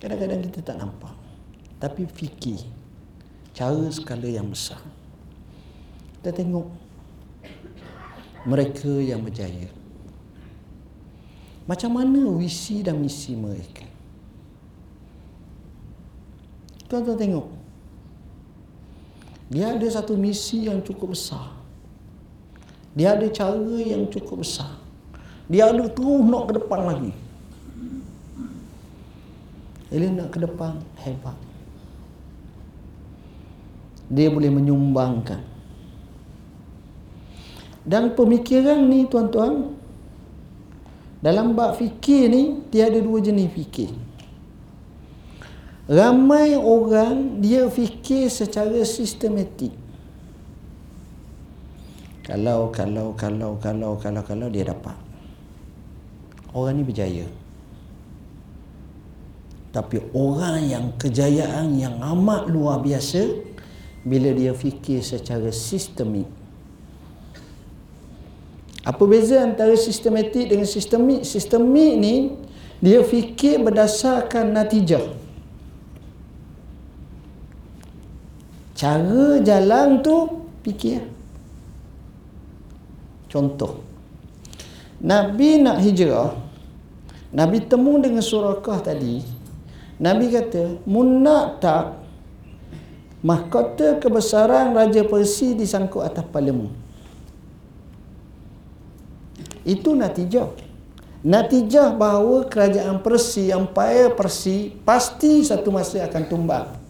Kadang-kadang 0.00 0.40
kita 0.46 0.60
tak 0.62 0.76
nampak. 0.78 1.12
Tapi 1.80 2.06
fikir. 2.06 2.60
Cara 3.56 3.88
skala 3.90 4.28
yang 4.30 4.48
besar. 4.48 4.80
Kita 6.20 6.30
tengok 6.32 6.68
mereka 8.44 8.88
yang 9.00 9.20
berjaya. 9.20 9.68
Macam 11.68 11.94
mana 11.94 12.24
visi 12.34 12.82
dan 12.82 12.98
misi 12.98 13.36
mereka? 13.36 13.86
Tuan-tuan 16.90 17.14
tengok. 17.14 17.46
Dia 19.50 19.74
ada 19.74 19.86
satu 19.86 20.18
misi 20.18 20.66
yang 20.66 20.82
cukup 20.82 21.14
besar. 21.14 21.54
Dia 22.94 23.14
ada 23.14 23.26
cara 23.30 23.78
yang 23.78 24.10
cukup 24.10 24.42
besar. 24.42 24.78
Dia 25.50 25.70
ada 25.70 25.86
terus 25.90 26.22
nak 26.26 26.50
ke 26.50 26.52
depan 26.58 26.80
lagi. 26.86 27.12
Dia 29.90 30.06
nak 30.10 30.30
ke 30.30 30.38
depan 30.38 30.78
hebat. 31.02 31.38
Dia 34.10 34.30
boleh 34.30 34.50
menyumbangkan. 34.50 35.49
Dan 37.84 38.12
pemikiran 38.12 38.84
ni 38.84 39.08
tuan-tuan 39.08 39.72
dalam 41.20 41.52
bab 41.52 41.76
fikir 41.76 42.32
ni 42.32 42.42
dia 42.68 42.88
ada 42.88 43.00
dua 43.00 43.20
jenis 43.20 43.48
fikir. 43.52 43.92
Ramai 45.90 46.54
orang 46.54 47.42
dia 47.42 47.66
fikir 47.66 48.30
secara 48.30 48.84
sistematik. 48.86 49.74
Kalau 52.22 52.70
kalau 52.70 53.10
kalau 53.18 53.58
kalau 53.58 53.98
kalau 53.98 54.22
kalau 54.22 54.46
dia 54.46 54.70
dapat. 54.70 54.94
Orang 56.54 56.78
ni 56.78 56.86
berjaya. 56.86 57.26
Tapi 59.70 60.02
orang 60.14 60.66
yang 60.66 60.86
kejayaan 60.98 61.78
yang 61.78 61.98
amat 62.02 62.50
luar 62.50 62.82
biasa 62.82 63.22
bila 64.02 64.34
dia 64.34 64.50
fikir 64.54 65.02
secara 65.02 65.50
sistemik. 65.54 66.39
Apa 68.90 69.06
beza 69.06 69.38
antara 69.38 69.78
sistematik 69.78 70.50
dengan 70.50 70.66
sistemik? 70.66 71.22
Sistemik 71.22 71.94
ni 71.94 72.34
dia 72.82 73.06
fikir 73.06 73.62
berdasarkan 73.62 74.50
natijah. 74.50 75.14
Cara 78.74 79.38
jalan 79.46 80.02
tu 80.02 80.42
fikir. 80.66 81.06
Contoh. 83.30 83.78
Nabi 84.98 85.62
nak 85.62 85.78
hijrah. 85.86 86.34
Nabi 87.30 87.62
temu 87.62 87.94
dengan 88.02 88.26
surakah 88.26 88.82
tadi. 88.82 89.22
Nabi 90.02 90.34
kata, 90.34 90.82
"Munak 90.82 91.62
tak 91.62 91.94
mahkota 93.22 94.02
kebesaran 94.02 94.74
Raja 94.74 95.06
Persi 95.06 95.54
disangkut 95.54 96.02
atas 96.02 96.26
palemu." 96.26 96.89
Itu 99.64 99.92
natijah. 99.92 100.48
Natijah 101.20 102.00
bahawa 102.00 102.48
kerajaan 102.48 103.04
Persi, 103.04 103.52
Empire 103.52 104.16
Persi 104.16 104.72
pasti 104.72 105.44
satu 105.44 105.68
masa 105.68 106.08
akan 106.08 106.22
tumbang 106.24 106.80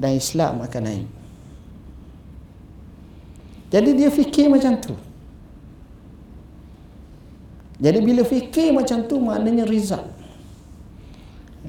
dan 0.00 0.16
Islam 0.16 0.64
akan 0.64 0.82
naik. 0.84 1.08
Jadi 3.72 3.90
dia 3.98 4.08
fikir 4.08 4.46
macam 4.48 4.78
tu. 4.80 4.94
Jadi 7.76 7.98
bila 8.00 8.24
fikir 8.24 8.72
macam 8.72 9.04
tu 9.04 9.20
maknanya 9.20 9.68
result. 9.68 10.08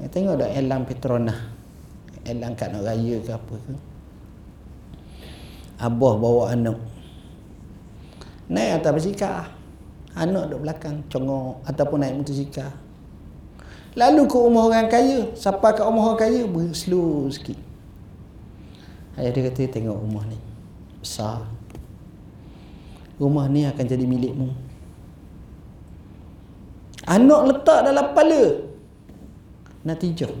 Ya, 0.00 0.08
tengok 0.08 0.40
dah 0.40 0.48
elang 0.56 0.88
Petrona. 0.88 1.34
Elang 2.24 2.56
kat 2.56 2.72
nak 2.72 2.88
raya 2.88 3.16
ke 3.20 3.32
apa 3.34 3.54
ke. 3.60 3.74
Abah 5.76 6.14
bawa 6.16 6.56
anak. 6.56 6.78
Naik 8.48 8.80
atas 8.80 8.92
basikal. 8.96 9.44
Anak 10.16 10.50
duduk 10.50 10.64
belakang 10.64 11.04
congok 11.12 11.62
ataupun 11.68 12.00
naik 12.00 12.16
motosikal. 12.18 12.72
Lalu 13.94 14.22
ke 14.24 14.36
rumah 14.36 14.66
orang 14.66 14.88
kaya. 14.88 15.30
Siapa 15.36 15.76
kat 15.76 15.84
rumah 15.84 16.12
orang 16.12 16.20
kaya 16.20 16.40
slow 16.72 17.28
sikit. 17.28 17.60
Ayah 19.20 19.30
dia 19.34 19.50
kata 19.50 19.68
tengok 19.68 19.98
rumah 19.98 20.24
ni 20.26 20.38
besar. 21.02 21.44
Rumah 23.18 23.46
ni 23.50 23.66
akan 23.66 23.84
jadi 23.84 24.04
milikmu. 24.06 24.48
Anak 27.08 27.40
letak 27.50 27.80
dalam 27.88 28.14
kepala. 28.14 28.42
Natijah. 29.82 30.34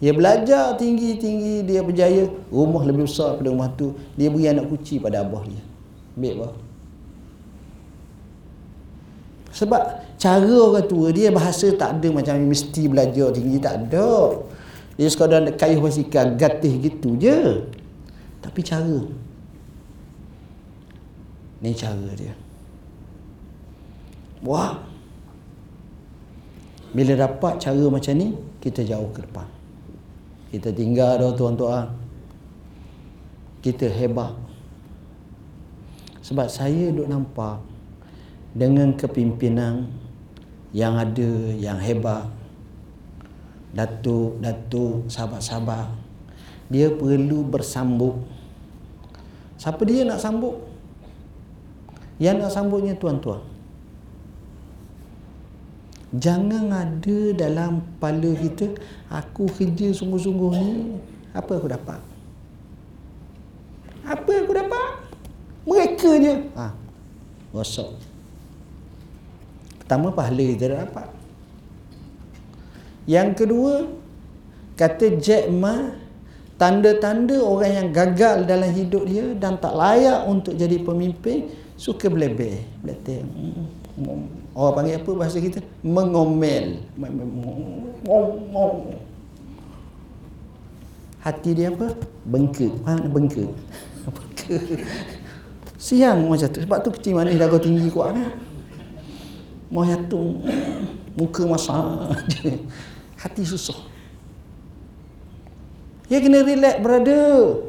Dia 0.00 0.16
belajar 0.16 0.80
tinggi-tinggi, 0.80 1.60
dia 1.68 1.84
berjaya, 1.84 2.24
rumah 2.48 2.88
lebih 2.88 3.04
besar 3.04 3.36
pada 3.36 3.52
rumah 3.52 3.68
tu, 3.76 3.92
dia 4.16 4.32
beri 4.32 4.48
anak 4.48 4.72
kuci 4.72 4.96
pada 4.96 5.20
abah 5.20 5.44
dia. 5.44 5.60
Ambil 6.20 6.36
apa? 6.36 6.48
Sebab 9.56 9.82
cara 10.20 10.52
orang 10.52 10.84
tua 10.84 11.08
dia 11.16 11.32
bahasa 11.32 11.72
tak 11.72 11.96
ada 11.96 12.12
macam 12.12 12.36
mesti 12.44 12.92
belajar 12.92 13.32
tinggi 13.32 13.56
tak 13.56 13.88
ada. 13.88 14.36
Dia 15.00 15.08
sekadar 15.08 15.40
nak 15.48 15.56
kayuh 15.56 15.80
basikal 15.80 16.36
gatih 16.36 16.76
gitu 16.76 17.16
je. 17.16 17.64
Tapi 18.44 18.60
cara. 18.60 19.00
Ni 21.64 21.72
cara 21.72 22.12
dia. 22.12 22.36
Wah. 24.44 24.76
Bila 26.92 27.16
dapat 27.16 27.56
cara 27.56 27.84
macam 27.88 28.12
ni, 28.12 28.36
kita 28.60 28.84
jauh 28.84 29.08
ke 29.16 29.24
depan. 29.24 29.48
Kita 30.52 30.68
tinggal 30.68 31.16
dah 31.16 31.32
tuan-tuan. 31.32 31.96
Kita 33.64 33.88
hebat. 33.88 34.49
Sebab 36.30 36.46
saya 36.46 36.94
duk 36.94 37.10
nampak 37.10 37.58
dengan 38.54 38.94
kepimpinan 38.94 39.90
yang 40.70 40.94
ada, 40.94 41.50
yang 41.58 41.74
hebat, 41.82 42.30
datuk, 43.74 44.38
datuk, 44.38 45.10
sahabat-sahabat. 45.10 45.90
Dia 46.70 46.86
perlu 46.94 47.42
bersambung. 47.42 48.22
Siapa 49.58 49.82
dia 49.82 50.06
nak 50.06 50.22
sambung? 50.22 50.62
Yang 52.22 52.46
nak 52.46 52.52
sambungnya 52.54 52.94
tuan-tuan. 52.94 53.42
Jangan 56.14 56.70
ada 56.70 57.18
dalam 57.34 57.82
kepala 57.82 58.30
kita, 58.38 58.70
aku 59.10 59.50
kerja 59.50 59.90
sungguh-sungguh 59.90 60.52
ni, 60.62 60.70
apa 61.34 61.58
aku 61.58 61.66
dapat? 61.66 61.98
Apa 64.06 64.32
aku 64.46 64.52
dapat? 64.54 65.09
Mereka 65.70 66.10
je. 66.18 66.34
Ha. 66.58 66.66
Rosak. 67.54 67.94
Pertama 69.78 70.10
pahala 70.10 70.42
kita 70.42 70.64
dah 70.66 70.78
dapat. 70.82 71.08
Yang 73.06 73.28
kedua, 73.42 73.74
kata 74.74 75.18
Jack 75.18 75.46
Ma, 75.50 75.94
tanda-tanda 76.58 77.38
orang 77.38 77.72
yang 77.74 77.88
gagal 77.94 78.46
dalam 78.50 78.70
hidup 78.70 79.06
dia 79.06 79.34
dan 79.38 79.58
tak 79.62 79.74
layak 79.74 80.26
untuk 80.26 80.54
jadi 80.58 80.78
pemimpin, 80.82 81.54
suka 81.78 82.10
belebeh. 82.10 82.66
Belebeh. 82.82 83.22
Orang 84.54 84.74
panggil 84.74 84.98
apa 84.98 85.10
bahasa 85.14 85.38
kita? 85.38 85.62
Mengomel. 85.86 86.82
Hati 91.20 91.50
dia 91.54 91.70
apa? 91.70 91.94
Bengkak. 92.26 92.74
Mana 92.82 93.06
bengkak? 93.06 93.50
Bengkak. 94.14 94.62
Siang 95.80 96.28
macam 96.28 96.48
tu. 96.52 96.60
Sebab 96.60 96.78
tu 96.84 96.92
kecil 96.92 97.16
manis 97.16 97.40
dah 97.40 97.48
kau 97.48 97.56
tinggi 97.56 97.88
kuat 97.88 98.12
kan? 98.12 98.36
Mau 99.72 99.80
jatuh. 99.80 100.36
Muka 101.16 101.48
masak 101.48 102.20
hati 103.24 103.42
susah. 103.48 103.80
Ya 106.12 106.20
kena 106.20 106.44
relax 106.44 106.76
brother. 106.84 107.64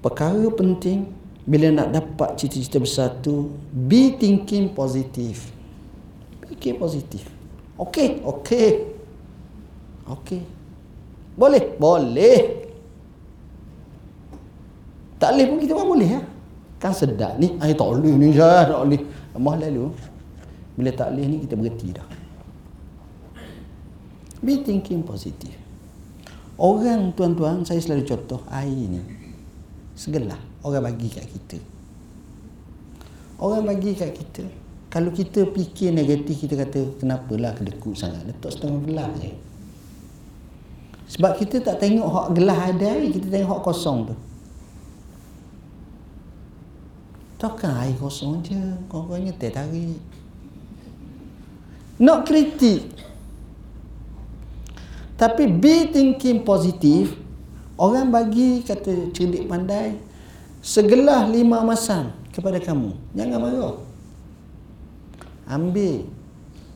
Perkara 0.00 0.48
penting 0.56 1.12
bila 1.44 1.68
nak 1.68 1.92
dapat 1.92 2.40
cita-cita 2.40 2.80
besar 2.80 3.20
tu 3.20 3.52
be 3.68 4.16
thinking 4.16 4.72
positif. 4.72 5.52
Fikir 6.48 6.80
positif. 6.80 7.28
Okey, 7.76 8.24
okey. 8.24 8.68
Okey. 10.08 10.40
Boleh, 11.34 11.74
boleh. 11.76 12.63
Tak 15.24 15.32
boleh 15.32 15.46
pun 15.48 15.56
kita 15.56 15.72
pun 15.72 15.86
boleh 15.96 16.08
ya. 16.12 16.20
Kan 16.76 16.92
sedap 16.92 17.40
ni. 17.40 17.56
Ai 17.56 17.72
tak 17.72 17.88
boleh 17.88 18.12
ni 18.12 18.36
saya 18.36 18.68
tak 18.68 18.84
boleh. 18.84 19.00
Lemah 19.32 19.56
lalu. 19.56 19.84
Bila 20.76 20.90
tak 20.92 21.16
boleh 21.16 21.24
ni 21.32 21.36
kita 21.48 21.54
berhenti 21.56 21.88
dah. 21.96 22.08
Be 24.44 24.60
thinking 24.60 25.00
positive. 25.00 25.56
Orang 26.60 27.16
tuan-tuan 27.16 27.64
saya 27.64 27.80
selalu 27.80 28.04
contoh 28.04 28.44
air 28.52 28.68
ni. 28.68 29.00
Segelah 29.96 30.36
orang 30.60 30.92
bagi 30.92 31.08
kat 31.08 31.24
kita. 31.24 31.56
Orang 33.40 33.64
bagi 33.64 33.96
kat 33.96 34.12
kita. 34.12 34.44
Kalau 34.92 35.08
kita 35.08 35.48
fikir 35.48 35.88
negatif 35.88 36.36
kita 36.36 36.68
kata 36.68 37.00
kenapalah 37.00 37.56
kedekut 37.56 37.96
sangat. 37.96 38.28
Letak 38.28 38.52
setengah 38.52 38.84
gelas 38.84 39.12
je. 39.24 39.32
Sebab 41.16 41.32
kita 41.40 41.64
tak 41.64 41.80
tengok 41.80 42.12
hak 42.12 42.28
gelas 42.36 42.60
ada 42.76 42.92
air, 42.92 43.08
kita 43.08 43.32
tengok 43.32 43.48
hak 43.56 43.62
kosong 43.64 44.12
tu. 44.12 44.16
Takkan 47.34 47.74
air 47.82 47.98
kosong 47.98 48.40
je, 48.46 48.58
korangnya 48.86 49.34
teh 49.34 49.50
tarik. 49.50 49.98
Not 51.98 52.26
kritik. 52.26 52.90
Tapi 55.14 55.46
be 55.46 55.94
thinking 55.94 56.42
positif, 56.42 57.14
orang 57.78 58.10
bagi 58.10 58.66
kata 58.66 59.14
cerdik 59.14 59.46
pandai, 59.46 59.94
segelah 60.58 61.30
lima 61.30 61.62
masam 61.62 62.10
kepada 62.34 62.58
kamu. 62.58 62.98
Jangan 63.14 63.38
marah. 63.38 63.76
Ambil 65.46 66.08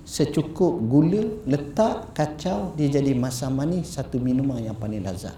secukup 0.07 0.79
gula, 0.87 1.25
letak 1.51 2.15
kacau, 2.15 2.73
dia 2.79 2.87
jadi 2.87 3.13
masam 3.13 3.59
manis, 3.59 3.99
satu 3.99 4.23
minuman 4.23 4.63
yang 4.63 4.79
paling 4.79 5.03
lazat. 5.03 5.35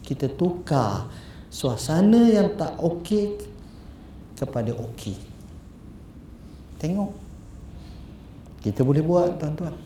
Kita 0.00 0.32
tukar 0.32 1.12
suasana 1.52 2.30
yang 2.30 2.56
tak 2.56 2.78
okey 2.80 3.49
kepada 4.40 4.72
okey. 4.72 5.20
Tengok. 6.80 7.12
Kita 8.64 8.80
boleh 8.80 9.04
buat 9.04 9.36
tuan-tuan. 9.36 9.76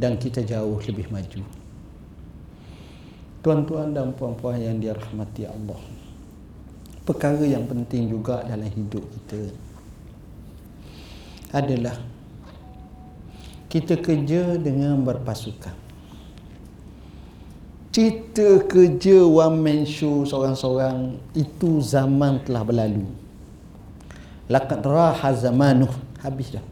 Dan 0.00 0.16
kita 0.16 0.40
jauh 0.40 0.80
lebih 0.80 1.12
maju. 1.12 1.44
Tuan-tuan 3.44 3.92
dan 3.92 4.16
puan-puan 4.16 4.56
yang 4.56 4.80
dirahmati 4.80 5.44
Allah. 5.44 5.80
Perkara 7.06 7.44
yang 7.44 7.68
penting 7.68 8.10
juga 8.10 8.42
dalam 8.42 8.66
hidup 8.66 9.04
kita 9.06 9.54
adalah 11.54 11.94
kita 13.70 14.02
kerja 14.02 14.58
dengan 14.58 15.06
berpasukan. 15.06 15.86
Cerita 17.94 18.60
kerja 18.66 19.24
one 19.24 19.58
man 19.62 19.80
show 19.88 20.26
seorang-seorang 20.26 21.16
itu 21.32 21.80
zaman 21.80 22.42
telah 22.44 22.66
berlalu. 22.66 23.25
Laqad 24.46 24.82
raha 24.86 25.34
zamanuh 25.34 25.90
habis 26.22 26.54
dah. 26.54 26.64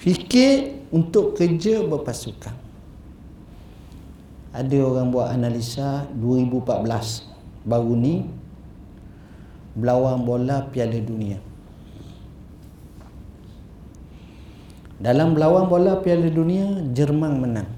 Fikir 0.00 0.80
untuk 0.92 1.36
kerja 1.36 1.84
berpasukan. 1.84 2.56
Ada 4.50 4.76
orang 4.82 5.14
buat 5.14 5.30
analisa 5.30 6.08
2014 6.16 7.28
baru 7.62 7.94
ni 7.94 8.26
berlawan 9.78 10.18
bola 10.26 10.66
Piala 10.68 10.98
Dunia. 10.98 11.38
Dalam 15.00 15.32
berlawan 15.32 15.64
bola 15.64 15.96
Piala 16.04 16.28
Dunia, 16.28 16.84
Jerman 16.92 17.32
menang. 17.40 17.68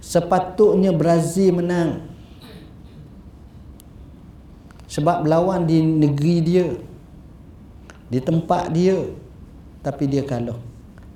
Sepatutnya 0.00 0.94
Brazil 0.94 1.60
menang. 1.60 2.15
Sebab 4.96 5.28
berlawan 5.28 5.68
di 5.68 5.84
negeri 5.84 6.36
dia. 6.40 6.66
Di 8.08 8.16
tempat 8.16 8.72
dia. 8.72 8.96
Tapi 9.84 10.08
dia 10.08 10.24
kalah. 10.24 10.56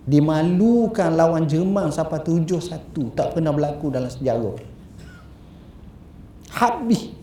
Dimalukan 0.05 1.17
lawan 1.17 1.49
Jerman 1.49 1.89
sampai 1.89 2.21
7-1. 2.21 3.17
Tak 3.17 3.33
pernah 3.33 3.57
berlaku 3.57 3.89
dalam 3.89 4.13
sejarah. 4.13 4.61
Habis. 6.53 7.17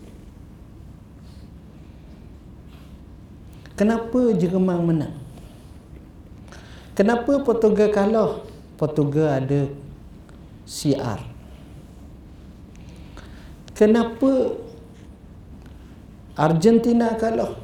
Kenapa 3.78 4.34
Jerman 4.34 4.78
menang? 4.82 5.14
Kenapa 6.98 7.38
Portugal 7.46 7.94
kalah? 7.94 8.42
Portugal 8.74 9.38
ada 9.38 9.70
CR. 10.66 11.22
Kenapa 13.78 14.58
Argentina 16.38 17.18
kalah? 17.18 17.58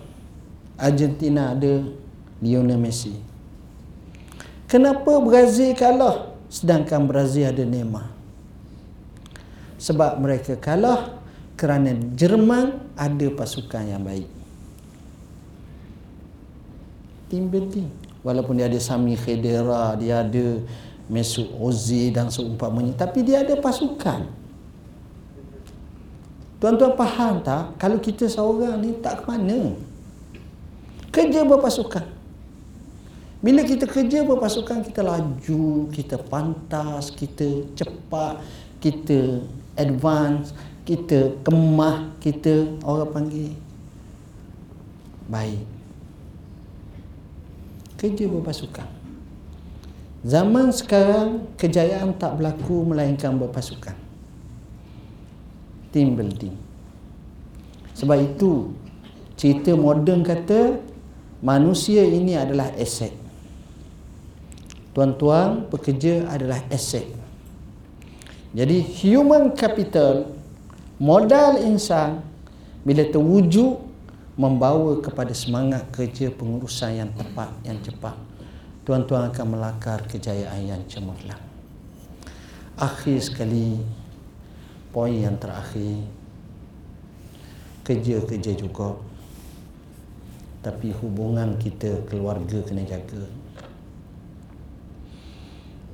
Argentina 0.74 1.54
ada 1.54 1.86
Lionel 2.42 2.76
Messi. 2.82 3.14
Kenapa 4.66 5.22
Brazil 5.22 5.78
kalah? 5.78 6.34
Sedangkan 6.50 7.06
Brazil 7.06 7.54
ada 7.54 7.62
Neymar. 7.62 8.10
Sebab 9.78 10.18
mereka 10.18 10.58
kalah 10.58 11.22
kerana 11.54 11.94
Jerman 12.18 12.98
ada 12.98 13.26
pasukan 13.30 13.86
yang 13.86 14.02
baik. 14.02 14.26
Tim 17.30 17.46
building 17.46 18.04
walaupun 18.24 18.58
dia 18.58 18.66
ada 18.66 18.80
Sami 18.80 19.14
Khedera 19.14 19.94
dia 20.00 20.24
ada 20.24 20.64
Mesut 21.04 21.46
Ozil 21.60 22.16
dan 22.16 22.32
seumpamanya 22.32 22.96
tapi 22.96 23.20
dia 23.20 23.44
ada 23.44 23.54
pasukan 23.60 24.24
tuan-tuan 26.64 26.96
faham 26.96 27.44
tak 27.44 27.76
kalau 27.76 28.00
kita 28.00 28.24
seorang 28.24 28.80
ni 28.80 28.96
tak 29.04 29.20
ke 29.20 29.28
mana 29.28 29.76
kerja 31.12 31.44
berpasukan 31.44 32.08
bila 33.44 33.60
kita 33.60 33.84
kerja 33.84 34.24
berpasukan 34.24 34.80
kita 34.88 35.04
laju 35.04 35.92
kita 35.92 36.16
pantas 36.16 37.12
kita 37.12 37.68
cepat 37.76 38.40
kita 38.80 39.44
advance 39.76 40.56
kita 40.88 41.36
kemah 41.44 42.16
kita 42.24 42.80
orang 42.80 43.12
panggil 43.12 43.52
baik 45.28 45.74
kerja 48.04 48.28
berpasukan. 48.28 48.88
Zaman 50.24 50.72
sekarang 50.76 51.48
kejayaan 51.56 52.16
tak 52.20 52.36
berlaku 52.36 52.84
melainkan 52.84 53.36
berpasukan. 53.40 53.96
Team 55.94 56.18
building. 56.18 56.58
Sebab 57.94 58.18
itu 58.18 58.74
cerita 59.38 59.78
moden 59.78 60.26
kata 60.26 60.82
manusia 61.38 62.02
ini 62.02 62.34
adalah 62.34 62.74
aset. 62.74 63.14
Tuan-tuan, 64.90 65.70
pekerja 65.70 66.26
adalah 66.26 66.58
aset. 66.66 67.06
Jadi 68.54 68.82
human 68.82 69.54
capital 69.54 70.34
modal 70.98 71.58
insan 71.62 72.22
bila 72.86 73.02
terwujud 73.02 73.82
membawa 74.34 74.98
kepada 74.98 75.30
semangat 75.30 75.86
kerja 75.94 76.30
pengurusan 76.30 76.90
yang 77.06 77.10
tepat 77.14 77.50
yang 77.62 77.78
cepat 77.82 78.14
tuan-tuan 78.82 79.30
akan 79.30 79.46
melakar 79.56 80.02
kejayaan 80.10 80.60
yang 80.62 80.82
cemerlang 80.90 81.40
akhir 82.76 83.18
sekali 83.22 83.78
poin 84.94 85.10
yang 85.10 85.34
terakhir 85.42 86.06
kerja-kerja 87.82 88.54
juga 88.54 88.94
tapi 90.62 90.94
hubungan 90.96 91.60
kita 91.60 92.08
keluarga 92.08 92.62
kena 92.64 92.86
jaga. 92.88 93.28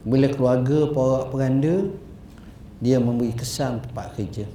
Bila 0.06 0.30
keluarga 0.30 0.86
porak 0.94 1.34
peranda 1.34 1.90
dia 2.78 3.02
memberi 3.02 3.34
kesan 3.34 3.82
tempat 3.82 4.14
kerja. 4.14 4.46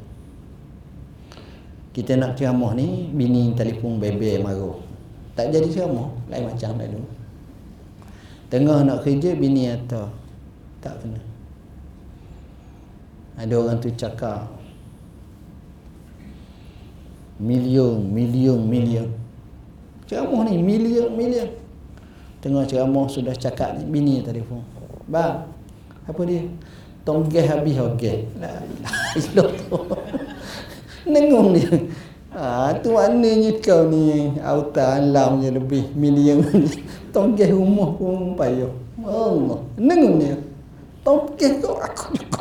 Kita 1.91 2.15
nak 2.15 2.39
ceramah 2.39 2.71
ni 2.77 3.11
bini 3.11 3.51
telefon 3.57 3.99
bebe 3.99 4.39
marah. 4.39 4.79
Tak 5.35 5.51
jadi 5.51 5.67
ceramah 5.67 6.15
lain 6.31 6.47
macam 6.47 6.79
dah 6.79 6.87
dulu. 6.87 7.09
Tengah 8.47 8.79
nak 8.87 9.03
kerja 9.03 9.35
bini 9.35 9.67
kata 9.67 10.07
tak 10.79 11.01
kena 11.03 11.34
ada 13.35 13.53
orang 13.55 13.77
tu 13.83 13.91
cakap 13.91 14.47
million 17.39 17.99
million 17.99 18.59
million 18.63 19.07
ceramah 20.07 20.47
ni 20.47 20.59
million 20.63 21.11
million 21.11 21.49
tengah 22.39 22.63
ceramah 22.63 23.05
sudah 23.11 23.35
cakap 23.35 23.75
ni 23.75 23.83
bini 23.87 24.23
telefon 24.23 24.63
bang 25.07 25.43
apa 26.07 26.21
dia 26.23 26.47
tonggeh 27.03 27.45
habis 27.45 27.75
okey 27.77 28.27
la 28.39 28.63
ilaha 28.63 29.55
Nengung 31.05 31.53
dia. 31.53 31.69
Ha, 32.35 32.75
tu 32.83 32.91
maknanya 32.91 33.53
kau 33.63 33.87
ni 33.87 34.33
auta 34.41 34.99
alam 34.99 35.39
je 35.39 35.53
lebih 35.53 35.93
million 35.95 36.41
ni. 36.51 36.83
Tonggih 37.13 37.53
rumah 37.53 37.95
pun 37.95 38.33
payah. 38.35 38.73
Allah. 39.05 39.61
Nengung 39.77 40.17
dia. 40.19 40.35
Tonggih 41.05 41.61
kau 41.61 41.77
aku 41.77 42.17
juga. 42.17 42.34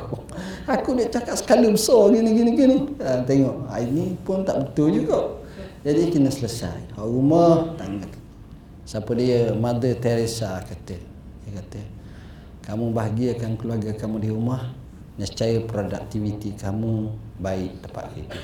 Aku 0.64 0.96
dia 0.96 1.12
cakap 1.12 1.36
sekali 1.36 1.68
besar 1.68 2.08
gini 2.08 2.30
gini 2.32 2.50
gini. 2.56 2.76
Ha, 3.04 3.20
tengok. 3.28 3.68
Ha, 3.68 3.84
ini 3.84 4.16
pun 4.24 4.48
tak 4.48 4.64
betul 4.64 4.96
juga. 4.96 5.44
Jadi 5.84 6.08
kena 6.08 6.32
selesai. 6.32 6.96
Ha, 6.96 7.04
rumah 7.04 7.76
tangan. 7.76 8.08
Siapa 8.88 9.12
dia? 9.12 9.52
Mother 9.52 9.92
Teresa 10.00 10.64
kata. 10.64 10.96
Dia 11.44 11.50
kata, 11.60 11.80
kamu 12.64 12.96
bahagiakan 12.96 13.60
keluarga 13.60 13.92
kamu 13.92 14.16
di 14.24 14.28
rumah 14.32 14.72
nescaya 15.14 15.62
produktiviti 15.62 16.58
kamu 16.58 17.12
baik 17.38 17.86
tepat 17.86 18.10
kerja 18.16 18.40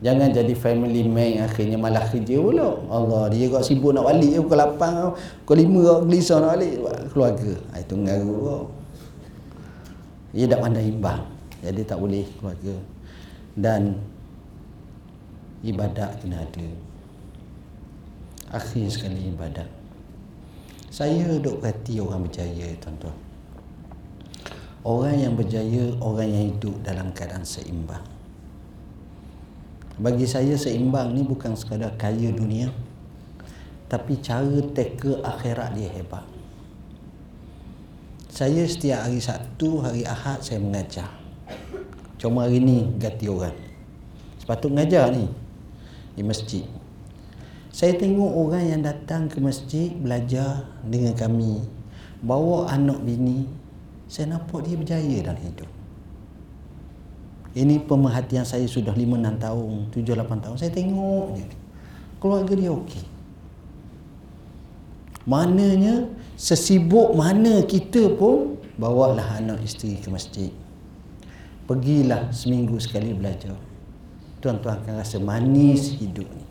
jangan 0.00 0.28
jadi 0.32 0.54
family 0.56 1.04
man 1.04 1.44
akhirnya 1.44 1.76
malah 1.76 2.04
kerja 2.08 2.36
pula 2.40 2.80
Allah 2.88 3.28
dia 3.28 3.48
kau 3.52 3.60
sibuk 3.60 3.92
nak 3.92 4.08
balik 4.08 4.40
pukul 4.40 4.56
8 4.56 5.44
pukul 5.44 5.56
5 5.68 5.88
kau 5.88 5.98
gelisah 6.08 6.36
nak 6.40 6.50
balik 6.56 6.74
keluarga 7.12 7.52
itu 7.76 7.94
ngaruh 7.96 8.38
kau 8.40 8.62
ia 10.36 10.44
tak 10.44 10.60
pandai 10.60 10.92
imbang. 10.92 11.24
Jadi 11.64 11.80
tak 11.88 11.96
boleh 11.96 12.28
keluarga. 12.36 12.76
Dan 13.56 13.96
ibadat 15.64 16.20
kena 16.20 16.44
ada. 16.44 16.68
Akhir 18.52 18.92
sekali 18.92 19.32
ibadat. 19.32 19.66
Saya 20.92 21.40
duk 21.40 21.64
kati 21.64 22.04
orang 22.04 22.28
berjaya 22.28 22.68
tuan-tuan. 22.84 23.16
Orang 24.86 25.16
yang 25.18 25.34
berjaya, 25.34 25.90
orang 25.98 26.28
yang 26.30 26.44
hidup 26.52 26.76
dalam 26.84 27.10
keadaan 27.10 27.42
seimbang. 27.42 28.04
Bagi 29.98 30.28
saya 30.28 30.54
seimbang 30.54 31.16
ni 31.16 31.24
bukan 31.24 31.56
sekadar 31.56 31.96
kaya 31.98 32.30
dunia, 32.30 32.70
tapi 33.88 34.20
cara 34.20 34.60
teka 34.76 35.24
akhirat 35.24 35.74
dia 35.74 35.90
hebat. 35.90 36.35
Saya 38.36 38.68
setiap 38.68 39.00
hari 39.00 39.16
Sabtu, 39.16 39.80
hari 39.80 40.04
Ahad 40.04 40.44
saya 40.44 40.60
mengajar. 40.60 41.08
Cuma 42.20 42.44
hari 42.44 42.60
ni 42.60 42.84
ganti 43.00 43.32
orang. 43.32 43.56
Sepatut 44.36 44.68
mengajar 44.68 45.08
ni 45.08 45.24
di 46.12 46.20
masjid. 46.20 46.68
Saya 47.72 47.96
tengok 47.96 48.28
orang 48.28 48.76
yang 48.76 48.84
datang 48.84 49.32
ke 49.32 49.40
masjid 49.40 49.88
belajar 49.88 50.68
dengan 50.84 51.16
kami, 51.16 51.64
bawa 52.20 52.68
anak 52.76 53.00
bini, 53.08 53.48
saya 54.04 54.36
nampak 54.36 54.68
dia 54.68 54.76
berjaya 54.76 55.16
dalam 55.24 55.40
hidup. 55.40 55.70
Ini 57.56 57.88
pemerhatian 57.88 58.44
saya 58.44 58.68
sudah 58.68 58.92
5-6 58.92 59.32
tahun, 59.40 59.72
7-8 59.96 60.44
tahun. 60.44 60.56
Saya 60.60 60.76
tengok 60.76 61.40
dia. 61.40 61.48
Keluarga 62.20 62.52
dia 62.52 62.68
okey. 62.68 63.15
Maknanya, 65.26 66.06
sesibuk 66.38 67.18
mana 67.18 67.66
kita 67.66 68.14
pun, 68.14 68.62
bawalah 68.78 69.42
anak 69.42 69.66
isteri 69.66 69.98
ke 69.98 70.06
masjid. 70.06 70.54
Pergilah 71.66 72.30
seminggu 72.30 72.78
sekali 72.78 73.10
belajar. 73.10 73.58
Tuan-tuan 74.38 74.78
akan 74.78 75.02
rasa 75.02 75.18
manis 75.18 75.98
hidup 75.98 76.30
ni. 76.30 76.46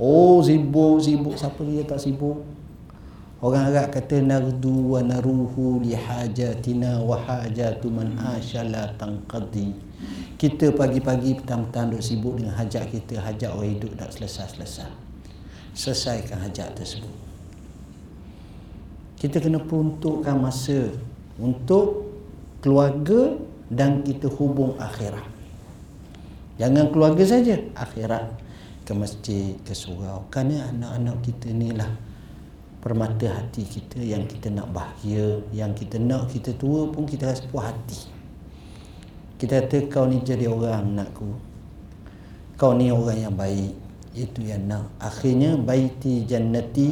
Oh, 0.00 0.40
sibuk, 0.40 1.04
sibuk. 1.04 1.36
Siapa 1.36 1.60
dia 1.60 1.84
tak 1.84 2.00
sibuk? 2.00 2.40
Orang 3.44 3.68
Arab 3.68 3.92
kata 3.92 4.20
nardu 4.20 4.96
wa 4.96 5.00
naruhu 5.04 5.80
li 5.84 5.92
hajatina 5.92 7.04
wa 7.04 7.20
hajatu 7.20 7.92
man 7.92 8.16
asyala 8.36 8.96
tanqadi. 8.96 9.76
Kita 10.40 10.72
pagi-pagi 10.72 11.36
petang-petang 11.36 11.92
duk 11.92 12.00
sibuk 12.00 12.40
dengan 12.40 12.56
hajat 12.56 12.88
kita, 12.88 13.20
hajat 13.20 13.52
orang 13.52 13.76
hidup 13.76 13.92
tak 14.00 14.12
selesai-selesai. 14.16 14.88
Selesaikan 15.76 16.40
hajat 16.48 16.72
tersebut. 16.72 17.29
Kita 19.20 19.36
kena 19.36 19.60
peruntukkan 19.60 20.32
masa 20.40 20.88
untuk 21.36 22.08
keluarga 22.64 23.36
dan 23.68 24.00
kita 24.00 24.32
hubung 24.32 24.80
akhirat. 24.80 25.28
Jangan 26.56 26.88
keluarga 26.88 27.24
saja, 27.28 27.60
akhirat. 27.76 28.48
Ke 28.88 28.96
masjid, 28.96 29.54
ke 29.62 29.76
surau. 29.76 30.26
Kerana 30.32 30.72
anak-anak 30.72 31.22
kita 31.22 31.52
ni 31.52 31.70
lah 31.70 31.92
permata 32.80 33.28
hati 33.28 33.62
kita 33.68 34.00
yang 34.00 34.24
kita 34.24 34.48
nak 34.48 34.72
bahagia 34.72 35.44
yang 35.52 35.76
kita 35.76 36.00
nak 36.00 36.32
kita 36.32 36.56
tua 36.56 36.88
pun 36.88 37.04
kita 37.04 37.28
rasa 37.28 37.44
puas 37.46 37.70
hati. 37.70 38.08
Kita 39.36 39.62
kata 39.62 39.88
kau 39.88 40.08
ni 40.08 40.20
jadi 40.24 40.48
orang 40.48 40.96
anakku. 40.96 41.32
Kau 42.56 42.72
ni 42.72 42.88
orang 42.92 43.30
yang 43.30 43.36
baik. 43.36 43.72
Itu 44.10 44.42
yang 44.42 44.66
nak. 44.66 44.90
Akhirnya 44.98 45.54
baiti 45.54 46.26
jannati 46.26 46.88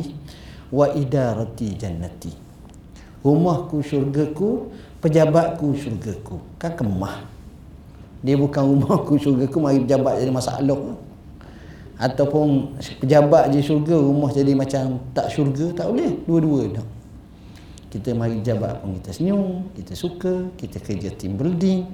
wa 0.73 0.87
idarati 0.93 1.75
jannati. 1.75 2.33
Rumahku 3.25 3.83
syurgaku 3.83 4.71
pejabatku 5.03 5.75
syurgaku. 5.75 6.39
Kan 6.57 6.79
kemah. 6.79 7.27
Dia 8.23 8.35
bukan 8.35 8.63
rumahku 8.63 9.19
syurgaku 9.19 9.59
mari 9.63 9.83
pejabat 9.83 10.23
jadi 10.23 10.33
masalah 10.33 10.81
ataupun 11.99 12.79
pejabat 13.03 13.51
je 13.51 13.59
syurga 13.59 13.99
rumah 13.99 14.31
jadi 14.31 14.55
macam 14.55 15.03
tak 15.11 15.35
syurga 15.35 15.75
tak 15.75 15.91
boleh. 15.91 16.15
Dua-dua 16.25 16.63
dah. 16.79 16.87
Kita 17.89 18.13
mari 18.13 18.39
jabat 18.45 18.85
pun 18.85 19.01
kita 19.01 19.11
senyum 19.17 19.73
kita 19.73 19.97
suka 19.97 20.53
kita 20.61 20.77
kerja 20.77 21.09
team 21.17 21.41
building 21.41 21.89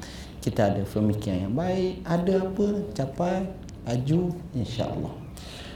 kita 0.45 0.75
ada 0.75 0.83
pemikiran 0.85 1.49
yang 1.49 1.55
baik 1.57 2.05
ada 2.05 2.45
apa 2.45 2.67
capai 2.93 3.49
aju 3.89 4.29
insyaAllah 4.53 5.15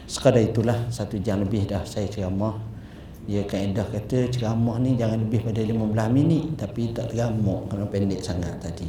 sekadar 0.04 0.44
itulah 0.44 0.76
satu 0.92 1.16
jam 1.22 1.40
lebih 1.40 1.64
dah 1.64 1.86
saya 1.88 2.04
ceramah 2.04 2.60
dia 3.28 3.44
kaedah 3.44 3.84
kata 3.92 4.32
ceramah 4.32 4.80
ni 4.80 4.96
jangan 4.96 5.20
lebih 5.20 5.44
pada 5.44 5.60
15 5.60 6.16
minit. 6.16 6.56
Tapi 6.56 6.96
tak 6.96 7.12
teramuk 7.12 7.68
kerana 7.68 7.84
pendek 7.84 8.24
sangat 8.24 8.56
tadi. 8.56 8.88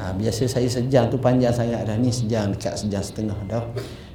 Ha, 0.00 0.16
biasa 0.16 0.48
saya 0.48 0.64
sejam 0.64 1.12
tu 1.12 1.20
panjang 1.20 1.52
sangat 1.52 1.84
dah 1.84 1.92
ni 2.00 2.08
sejam 2.08 2.56
dekat 2.56 2.72
sejam 2.80 3.04
setengah 3.04 3.36
dah. 3.44 3.60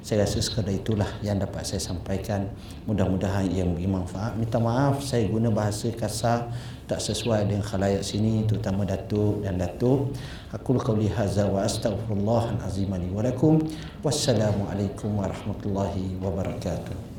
Saya 0.02 0.26
rasa 0.26 0.42
sekadar 0.42 0.74
itulah 0.74 1.06
yang 1.22 1.38
dapat 1.38 1.62
saya 1.62 1.78
sampaikan. 1.78 2.50
Mudah-mudahan 2.90 3.46
ia 3.54 3.62
memberi 3.62 3.86
manfaat. 3.86 4.34
Minta 4.34 4.58
maaf 4.58 5.06
saya 5.06 5.30
guna 5.30 5.54
bahasa 5.54 5.94
kasar 5.94 6.50
tak 6.90 6.98
sesuai 6.98 7.46
dengan 7.46 7.62
khalayak 7.62 8.02
sini 8.02 8.50
terutama 8.50 8.82
datuk 8.82 9.46
dan 9.46 9.62
datuk. 9.62 10.10
Aku 10.58 10.74
qauli 10.82 11.06
hadza 11.06 11.46
wa 11.46 11.62
astaghfirullah 11.62 12.66
azim 12.66 12.90
li 12.98 13.14
wa 13.14 13.22
lakum. 13.22 13.62
Wassalamualaikum 14.02 15.22
warahmatullahi 15.22 16.18
wabarakatuh 16.18 17.15